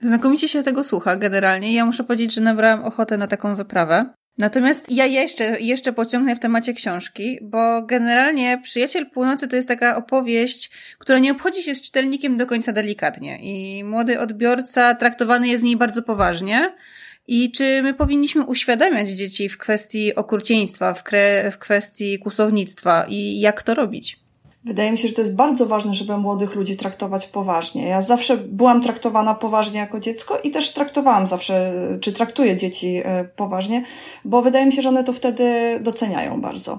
[0.00, 1.74] Znakomicie się tego słucha generalnie.
[1.74, 4.06] Ja muszę powiedzieć, że nabrałam ochotę na taką wyprawę.
[4.38, 9.96] Natomiast ja jeszcze, jeszcze pociągnę w temacie książki, bo generalnie Przyjaciel Północy to jest taka
[9.96, 15.62] opowieść, która nie obchodzi się z czytelnikiem do końca delikatnie i młody odbiorca traktowany jest
[15.62, 16.74] w niej bardzo poważnie.
[17.28, 23.40] I czy my powinniśmy uświadamiać dzieci w kwestii okrucieństwa, w, kre, w kwestii kusownictwa i
[23.40, 24.20] jak to robić?
[24.64, 27.88] Wydaje mi się, że to jest bardzo ważne, żeby młodych ludzi traktować poważnie.
[27.88, 33.24] Ja zawsze byłam traktowana poważnie jako dziecko i też traktowałam zawsze, czy traktuję dzieci e,
[33.24, 33.84] poważnie,
[34.24, 36.78] bo wydaje mi się, że one to wtedy doceniają bardzo.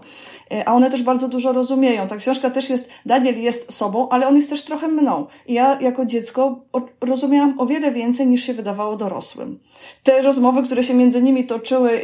[0.51, 2.07] E, a one też bardzo dużo rozumieją.
[2.07, 5.25] Ta książka też jest, Daniel jest sobą, ale on jest też trochę mną.
[5.47, 6.59] I ja jako dziecko
[7.01, 9.59] rozumiałam o wiele więcej niż się wydawało dorosłym.
[10.03, 12.01] Te rozmowy, które się między nimi toczyły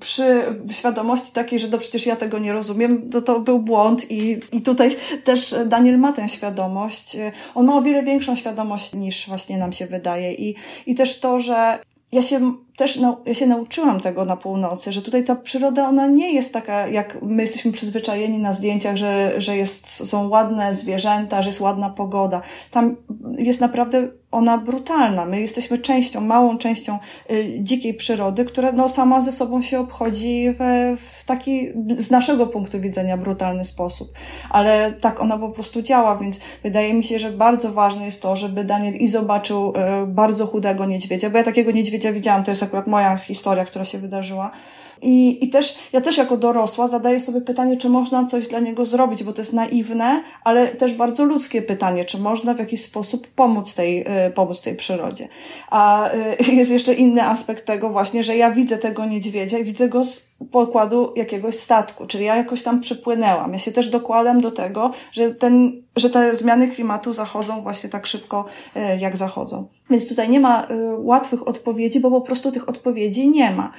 [0.00, 4.36] przy świadomości takiej, że to przecież ja tego nie rozumiem, to to był błąd i,
[4.52, 7.16] i tutaj też Daniel ma tę świadomość.
[7.16, 10.34] E, on ma o wiele większą świadomość niż właśnie nam się wydaje.
[10.34, 10.54] I,
[10.86, 11.78] i też to, że
[12.12, 16.06] ja się też no, ja się nauczyłam tego na północy, że tutaj ta przyroda, ona
[16.06, 21.42] nie jest taka, jak my jesteśmy przyzwyczajeni na zdjęciach, że, że jest, są ładne zwierzęta,
[21.42, 22.40] że jest ładna pogoda.
[22.70, 22.96] Tam
[23.38, 25.24] jest naprawdę ona brutalna.
[25.24, 26.98] My jesteśmy częścią, małą częścią
[27.30, 30.58] y, dzikiej przyrody, która no, sama ze sobą się obchodzi w,
[31.00, 34.12] w taki, z naszego punktu widzenia, brutalny sposób.
[34.50, 38.36] Ale tak ona po prostu działa, więc wydaje mi się, że bardzo ważne jest to,
[38.36, 39.72] żeby Daniel i zobaczył
[40.02, 43.84] y, bardzo chudego niedźwiedzia, bo ja takiego niedźwiedzia widziałam, to jest akurat moja historia, która
[43.84, 44.50] się wydarzyła.
[45.02, 48.84] I, I też, ja też jako dorosła zadaję sobie pytanie, czy można coś dla niego
[48.84, 53.26] zrobić, bo to jest naiwne, ale też bardzo ludzkie pytanie, czy można w jakiś sposób
[53.26, 55.28] pomóc tej, y, pomóc tej przyrodzie.
[55.70, 59.88] A y, jest jeszcze inny aspekt tego właśnie, że ja widzę tego niedźwiedzia i widzę
[59.88, 63.52] go z pokładu jakiegoś statku, czyli ja jakoś tam przypłynęłam.
[63.52, 68.06] Ja się też dokładam do tego, że ten, że te zmiany klimatu zachodzą właśnie tak
[68.06, 68.44] szybko,
[68.76, 69.66] y, jak zachodzą.
[69.90, 70.66] Więc tutaj nie ma
[70.98, 73.72] łatwych odpowiedzi, bo po prostu tych odpowiedzi nie ma.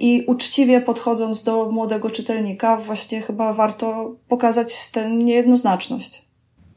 [0.00, 6.28] I uczciwie podchodząc do młodego czytelnika, właśnie chyba warto pokazać tę niejednoznaczność.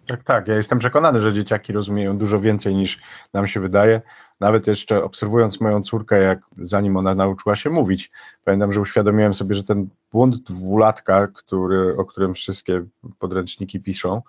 [0.05, 0.47] Tak, tak.
[0.47, 2.99] Ja jestem przekonany, że dzieciaki rozumieją dużo więcej niż
[3.34, 4.01] nam się wydaje.
[4.39, 8.11] Nawet jeszcze obserwując moją córkę, jak zanim ona nauczyła się mówić,
[8.43, 12.86] pamiętam, że uświadomiłem sobie, że ten błąd dwulatka, który, o którym wszystkie
[13.20, 14.22] podręczniki piszą,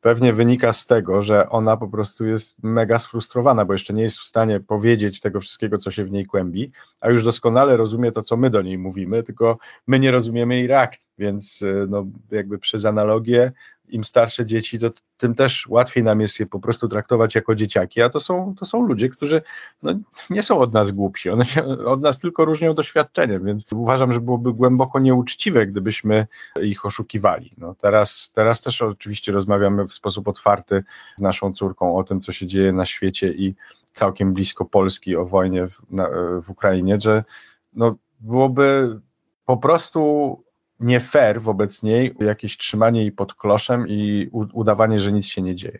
[0.00, 4.18] pewnie wynika z tego, że ona po prostu jest mega sfrustrowana, bo jeszcze nie jest
[4.18, 8.22] w stanie powiedzieć tego wszystkiego, co się w niej kłębi, a już doskonale rozumie to,
[8.22, 12.58] co my do niej mówimy, tylko my nie rozumiemy jej reakcji, więc e, no, jakby
[12.58, 13.52] przez analogię
[13.90, 18.02] im starsze dzieci, to tym też łatwiej nam jest je po prostu traktować jako dzieciaki,
[18.02, 19.42] a to są, to są ludzie, którzy
[19.82, 19.94] no,
[20.30, 24.20] nie są od nas głupsi, one się od nas tylko różnią doświadczeniem, więc uważam, że
[24.20, 26.26] byłoby głęboko nieuczciwe, gdybyśmy
[26.62, 27.52] ich oszukiwali.
[27.58, 30.84] No, teraz, teraz też oczywiście rozmawiamy w sposób otwarty
[31.16, 33.54] z naszą córką o tym, co się dzieje na świecie i
[33.92, 36.08] całkiem blisko Polski, o wojnie w, na,
[36.42, 37.24] w Ukrainie, że
[37.72, 39.00] no, byłoby
[39.44, 40.42] po prostu
[40.80, 45.56] nie fair wobec niej jakieś trzymanie jej pod kloszem i udawanie, że nic się nie
[45.56, 45.78] dzieje.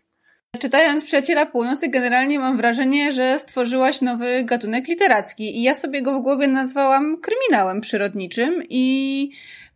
[0.58, 6.18] Czytając Przyjaciela Północy, generalnie mam wrażenie, że stworzyłaś nowy gatunek literacki i ja sobie go
[6.18, 9.30] w głowie nazwałam kryminałem przyrodniczym i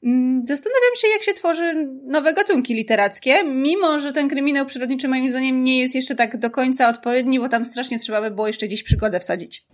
[0.05, 5.29] mm, zastanawiam się, jak się tworzy nowe gatunki literackie, mimo że ten kryminał przyrodniczy moim
[5.29, 8.66] zdaniem nie jest jeszcze tak do końca odpowiedni, bo tam strasznie trzeba by było jeszcze
[8.66, 9.66] gdzieś przygodę wsadzić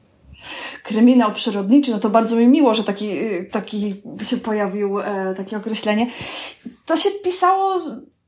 [0.83, 5.57] kryminał przyrodniczy, no to bardzo mi miło, że taki, y, taki się pojawił, e, takie
[5.57, 6.07] określenie.
[6.87, 7.79] To się pisało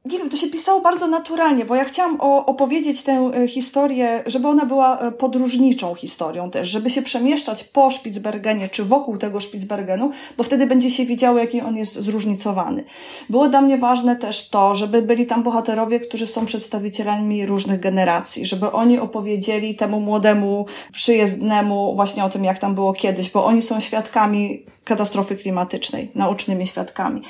[0.04, 4.48] nie wiem, to się pisało bardzo naturalnie, bo ja chciałam opowiedzieć tę e, historię, żeby
[4.48, 10.10] ona była e, podróżniczą historią też, żeby się przemieszczać po Spitsbergenie czy wokół tego Spitsbergenu,
[10.36, 12.84] bo wtedy będzie się widziało, jaki on jest zróżnicowany.
[13.30, 18.46] Było dla mnie ważne też to, żeby byli tam bohaterowie, którzy są przedstawicielami różnych generacji,
[18.46, 23.62] żeby oni opowiedzieli temu młodemu, przyjezdnemu właśnie o tym, jak tam było kiedyś, bo oni
[23.62, 27.22] są świadkami katastrofy klimatycznej, naocznymi świadkami.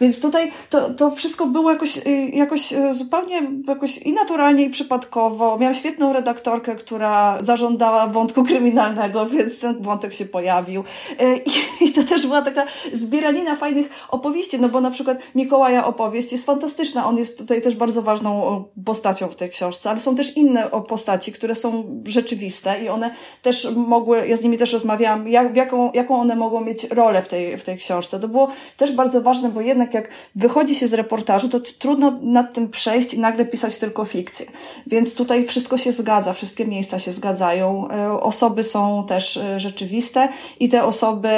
[0.00, 4.70] Więc tutaj to, to wszystko było jakoś, y, jakoś y, zupełnie jakoś i naturalnie, i
[4.70, 5.58] przypadkowo.
[5.58, 10.84] Miałam świetną redaktorkę, która zażądała wątku kryminalnego, więc ten wątek się pojawił.
[11.20, 11.40] Y,
[11.80, 16.32] I, i to też była taka zbieranina fajnych opowieści, no bo na przykład Mikołaja opowieść
[16.32, 17.06] jest fantastyczna.
[17.06, 21.32] On jest tutaj też bardzo ważną postacią w tej książce, ale są też inne postaci,
[21.32, 23.10] które są rzeczywiste i one
[23.42, 27.28] też mogły, ja z nimi też rozmawiałam, jak, jaką, jaką one mogą mieć rolę w
[27.28, 28.20] tej, w tej książce.
[28.20, 32.52] To było też bardzo ważne, bo jednak jak wychodzi się z reportażu, to trudno nad
[32.52, 34.46] tym przejść i nagle pisać tylko fikcję.
[34.86, 40.28] Więc tutaj wszystko się zgadza, wszystkie miejsca się zgadzają, e, osoby są też e, rzeczywiste
[40.60, 41.30] i te osoby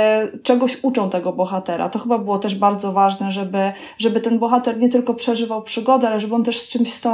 [0.43, 1.89] czegoś uczą tego bohatera.
[1.89, 6.21] To chyba było też bardzo ważne, żeby, żeby ten bohater nie tylko przeżywał przygodę, ale
[6.21, 7.05] żeby on też z czymś, z,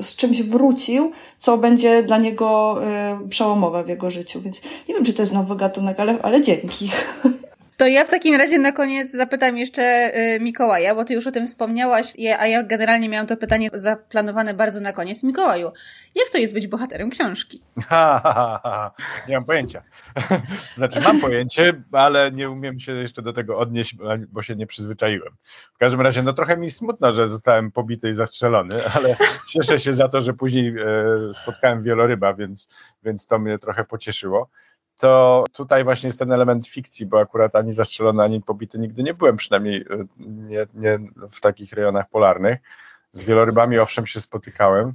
[0.00, 2.78] z czymś wrócił, co będzie dla niego
[3.24, 4.40] y, przełomowe w jego życiu.
[4.40, 6.90] Więc nie wiem, czy to jest nowy gatunek, ale, ale dzięki.
[7.82, 11.32] To ja w takim razie na koniec zapytam jeszcze y, Mikołaja, bo ty już o
[11.32, 15.22] tym wspomniałaś, a ja generalnie miałam to pytanie zaplanowane bardzo na koniec.
[15.22, 15.72] Mikołaju,
[16.14, 17.60] jak to jest być bohaterem książki?
[17.88, 18.90] Ha, ha, ha,
[19.28, 19.82] nie mam pojęcia.
[20.76, 23.96] znaczy mam pojęcie, ale nie umiem się jeszcze do tego odnieść,
[24.28, 25.32] bo się nie przyzwyczaiłem.
[25.74, 29.16] W każdym razie, no trochę mi smutno, że zostałem pobity i zastrzelony, ale
[29.48, 32.68] cieszę się za to, że później e, spotkałem wieloryba, więc,
[33.04, 34.48] więc to mnie trochę pocieszyło
[35.02, 39.14] to tutaj właśnie jest ten element fikcji, bo akurat ani zastrzelony, ani pobity nigdy nie
[39.14, 40.98] byłem, przynajmniej e, nie, nie
[41.30, 42.58] w takich rejonach polarnych.
[43.12, 44.94] Z wielorybami owszem się spotykałem,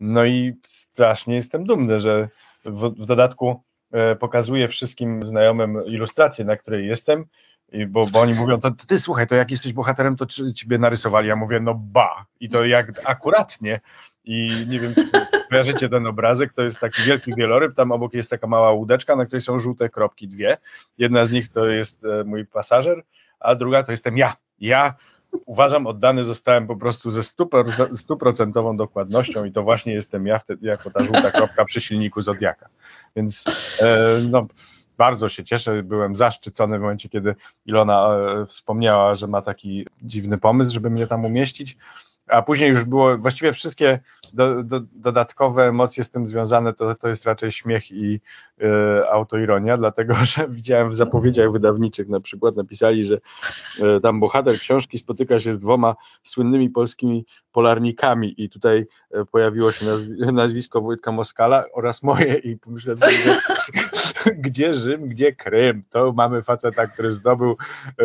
[0.00, 2.28] no i strasznie jestem dumny, że
[2.64, 7.24] w, w dodatku e, pokazuję wszystkim znajomym ilustrację, na której jestem,
[7.72, 11.28] i bo, bo oni mówią, to ty słuchaj, to jak jesteś bohaterem, to ciebie narysowali.
[11.28, 12.26] Ja mówię, no ba.
[12.40, 13.80] I to jak akuratnie.
[14.24, 15.10] I nie wiem, czy
[15.50, 19.26] kojarzycie ten obrazek, to jest taki wielki wieloryb, tam obok jest taka mała łódeczka, na
[19.26, 20.56] której są żółte kropki, dwie.
[20.98, 23.02] Jedna z nich to jest e, mój pasażer,
[23.40, 24.36] a druga to jestem ja.
[24.60, 24.94] Ja
[25.46, 27.22] uważam, oddany zostałem po prostu ze
[27.94, 32.68] stuprocentową dokładnością i to właśnie jestem ja jako ta żółta kropka przy silniku Zodiaka.
[33.16, 33.44] Więc
[33.82, 34.46] e, no,
[34.98, 37.34] bardzo się cieszę, byłem zaszczycony w momencie, kiedy
[37.66, 41.76] Ilona e, wspomniała, że ma taki dziwny pomysł, żeby mnie tam umieścić
[42.30, 44.00] a później już było właściwie wszystkie
[44.32, 48.20] do, do, dodatkowe emocje z tym związane, to, to jest raczej śmiech i
[48.62, 48.66] y,
[49.10, 54.98] autoironia, dlatego że widziałem w zapowiedziach wydawniczych na przykład napisali, że y, tam bohater książki
[54.98, 61.12] spotyka się z dwoma słynnymi polskimi polarnikami i tutaj y, pojawiło się nazw nazwisko Wojtka
[61.12, 63.40] Moskala oraz moje i pomyślałem sobie, że
[64.44, 67.56] gdzie Rzym, gdzie Krym, to mamy faceta, który zdobył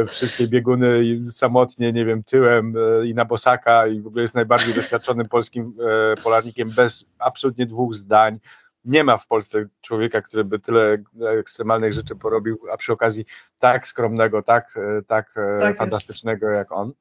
[0.07, 2.73] wszystkie bieguny samotnie, nie wiem, tyłem
[3.05, 5.73] i na bosaka i w jest najbardziej doświadczonym polskim
[6.13, 8.39] e, polarnikiem bez absolutnie dwóch zdań.
[8.85, 10.97] Nie ma w Polsce człowieka, który by tyle
[11.39, 13.25] ekstremalnych rzeczy porobił, a przy okazji
[13.59, 16.57] tak skromnego, tak, e, tak, e, tak fantastycznego jest.
[16.57, 16.93] jak on.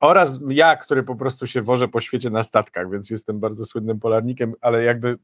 [0.00, 4.00] Oraz ja, który po prostu się wożę po świecie na statkach, więc jestem bardzo słynnym
[4.00, 5.18] polarnikiem, ale jakby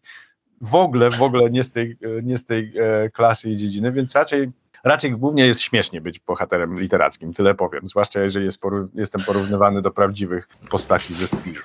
[0.61, 2.75] w ogóle, w ogóle nie z tej, nie z tej
[3.13, 4.53] klasy i dziedziny, więc raczej
[4.85, 9.83] raczej głównie jest śmiesznie być bohaterem literackim, tyle powiem, zwłaszcza jeżeli jest poró jestem porównywany
[9.83, 11.63] do prawdziwych postaci ze Spiru.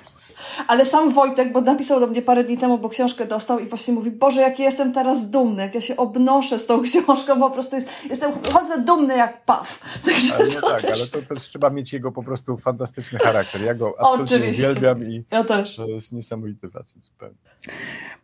[0.68, 3.94] Ale sam Wojtek, bo napisał do mnie parę dni temu, bo książkę dostał i właśnie
[3.94, 7.76] mówi, Boże, jaki jestem teraz dumny, jak ja się obnoszę z tą książką, po prostu
[7.76, 9.80] jest, jestem, chodzę dumny jak paw.
[10.06, 11.12] Także ale no tak, też...
[11.12, 13.62] ale to też trzeba mieć jego po prostu fantastyczny charakter.
[13.62, 14.62] Ja go absolutnie Oczywiście.
[14.70, 15.76] uwielbiam i ja też.
[15.76, 17.36] to jest niesamowity facet zupełnie.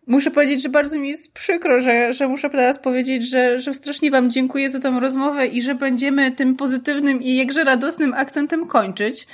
[0.06, 4.10] Muszę powiedzieć, że bardzo mi jest przykro, że, że muszę teraz powiedzieć, że, że strasznie
[4.10, 9.26] Wam dziękuję za tę rozmowę i że będziemy tym pozytywnym i jakże radosnym akcentem kończyć.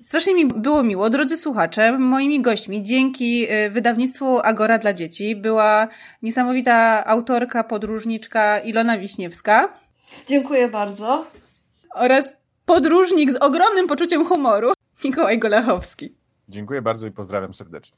[0.00, 1.98] Strasznie mi było miło, drodzy słuchacze.
[1.98, 5.88] Moimi gośćmi dzięki y, wydawnictwu Agora dla Dzieci była
[6.22, 9.74] niesamowita autorka, podróżniczka Ilona Wiśniewska.
[10.26, 11.26] Dziękuję bardzo.
[11.94, 12.32] Oraz
[12.64, 14.72] podróżnik z ogromnym poczuciem humoru,
[15.04, 16.14] Mikołaj Golachowski.
[16.48, 17.96] Dziękuję bardzo i pozdrawiam serdecznie.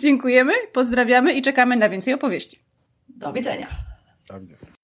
[0.00, 2.58] Dziękujemy, pozdrawiamy i czekamy na więcej opowieści.
[3.08, 3.66] Do widzenia.
[4.28, 4.75] Do widzenia.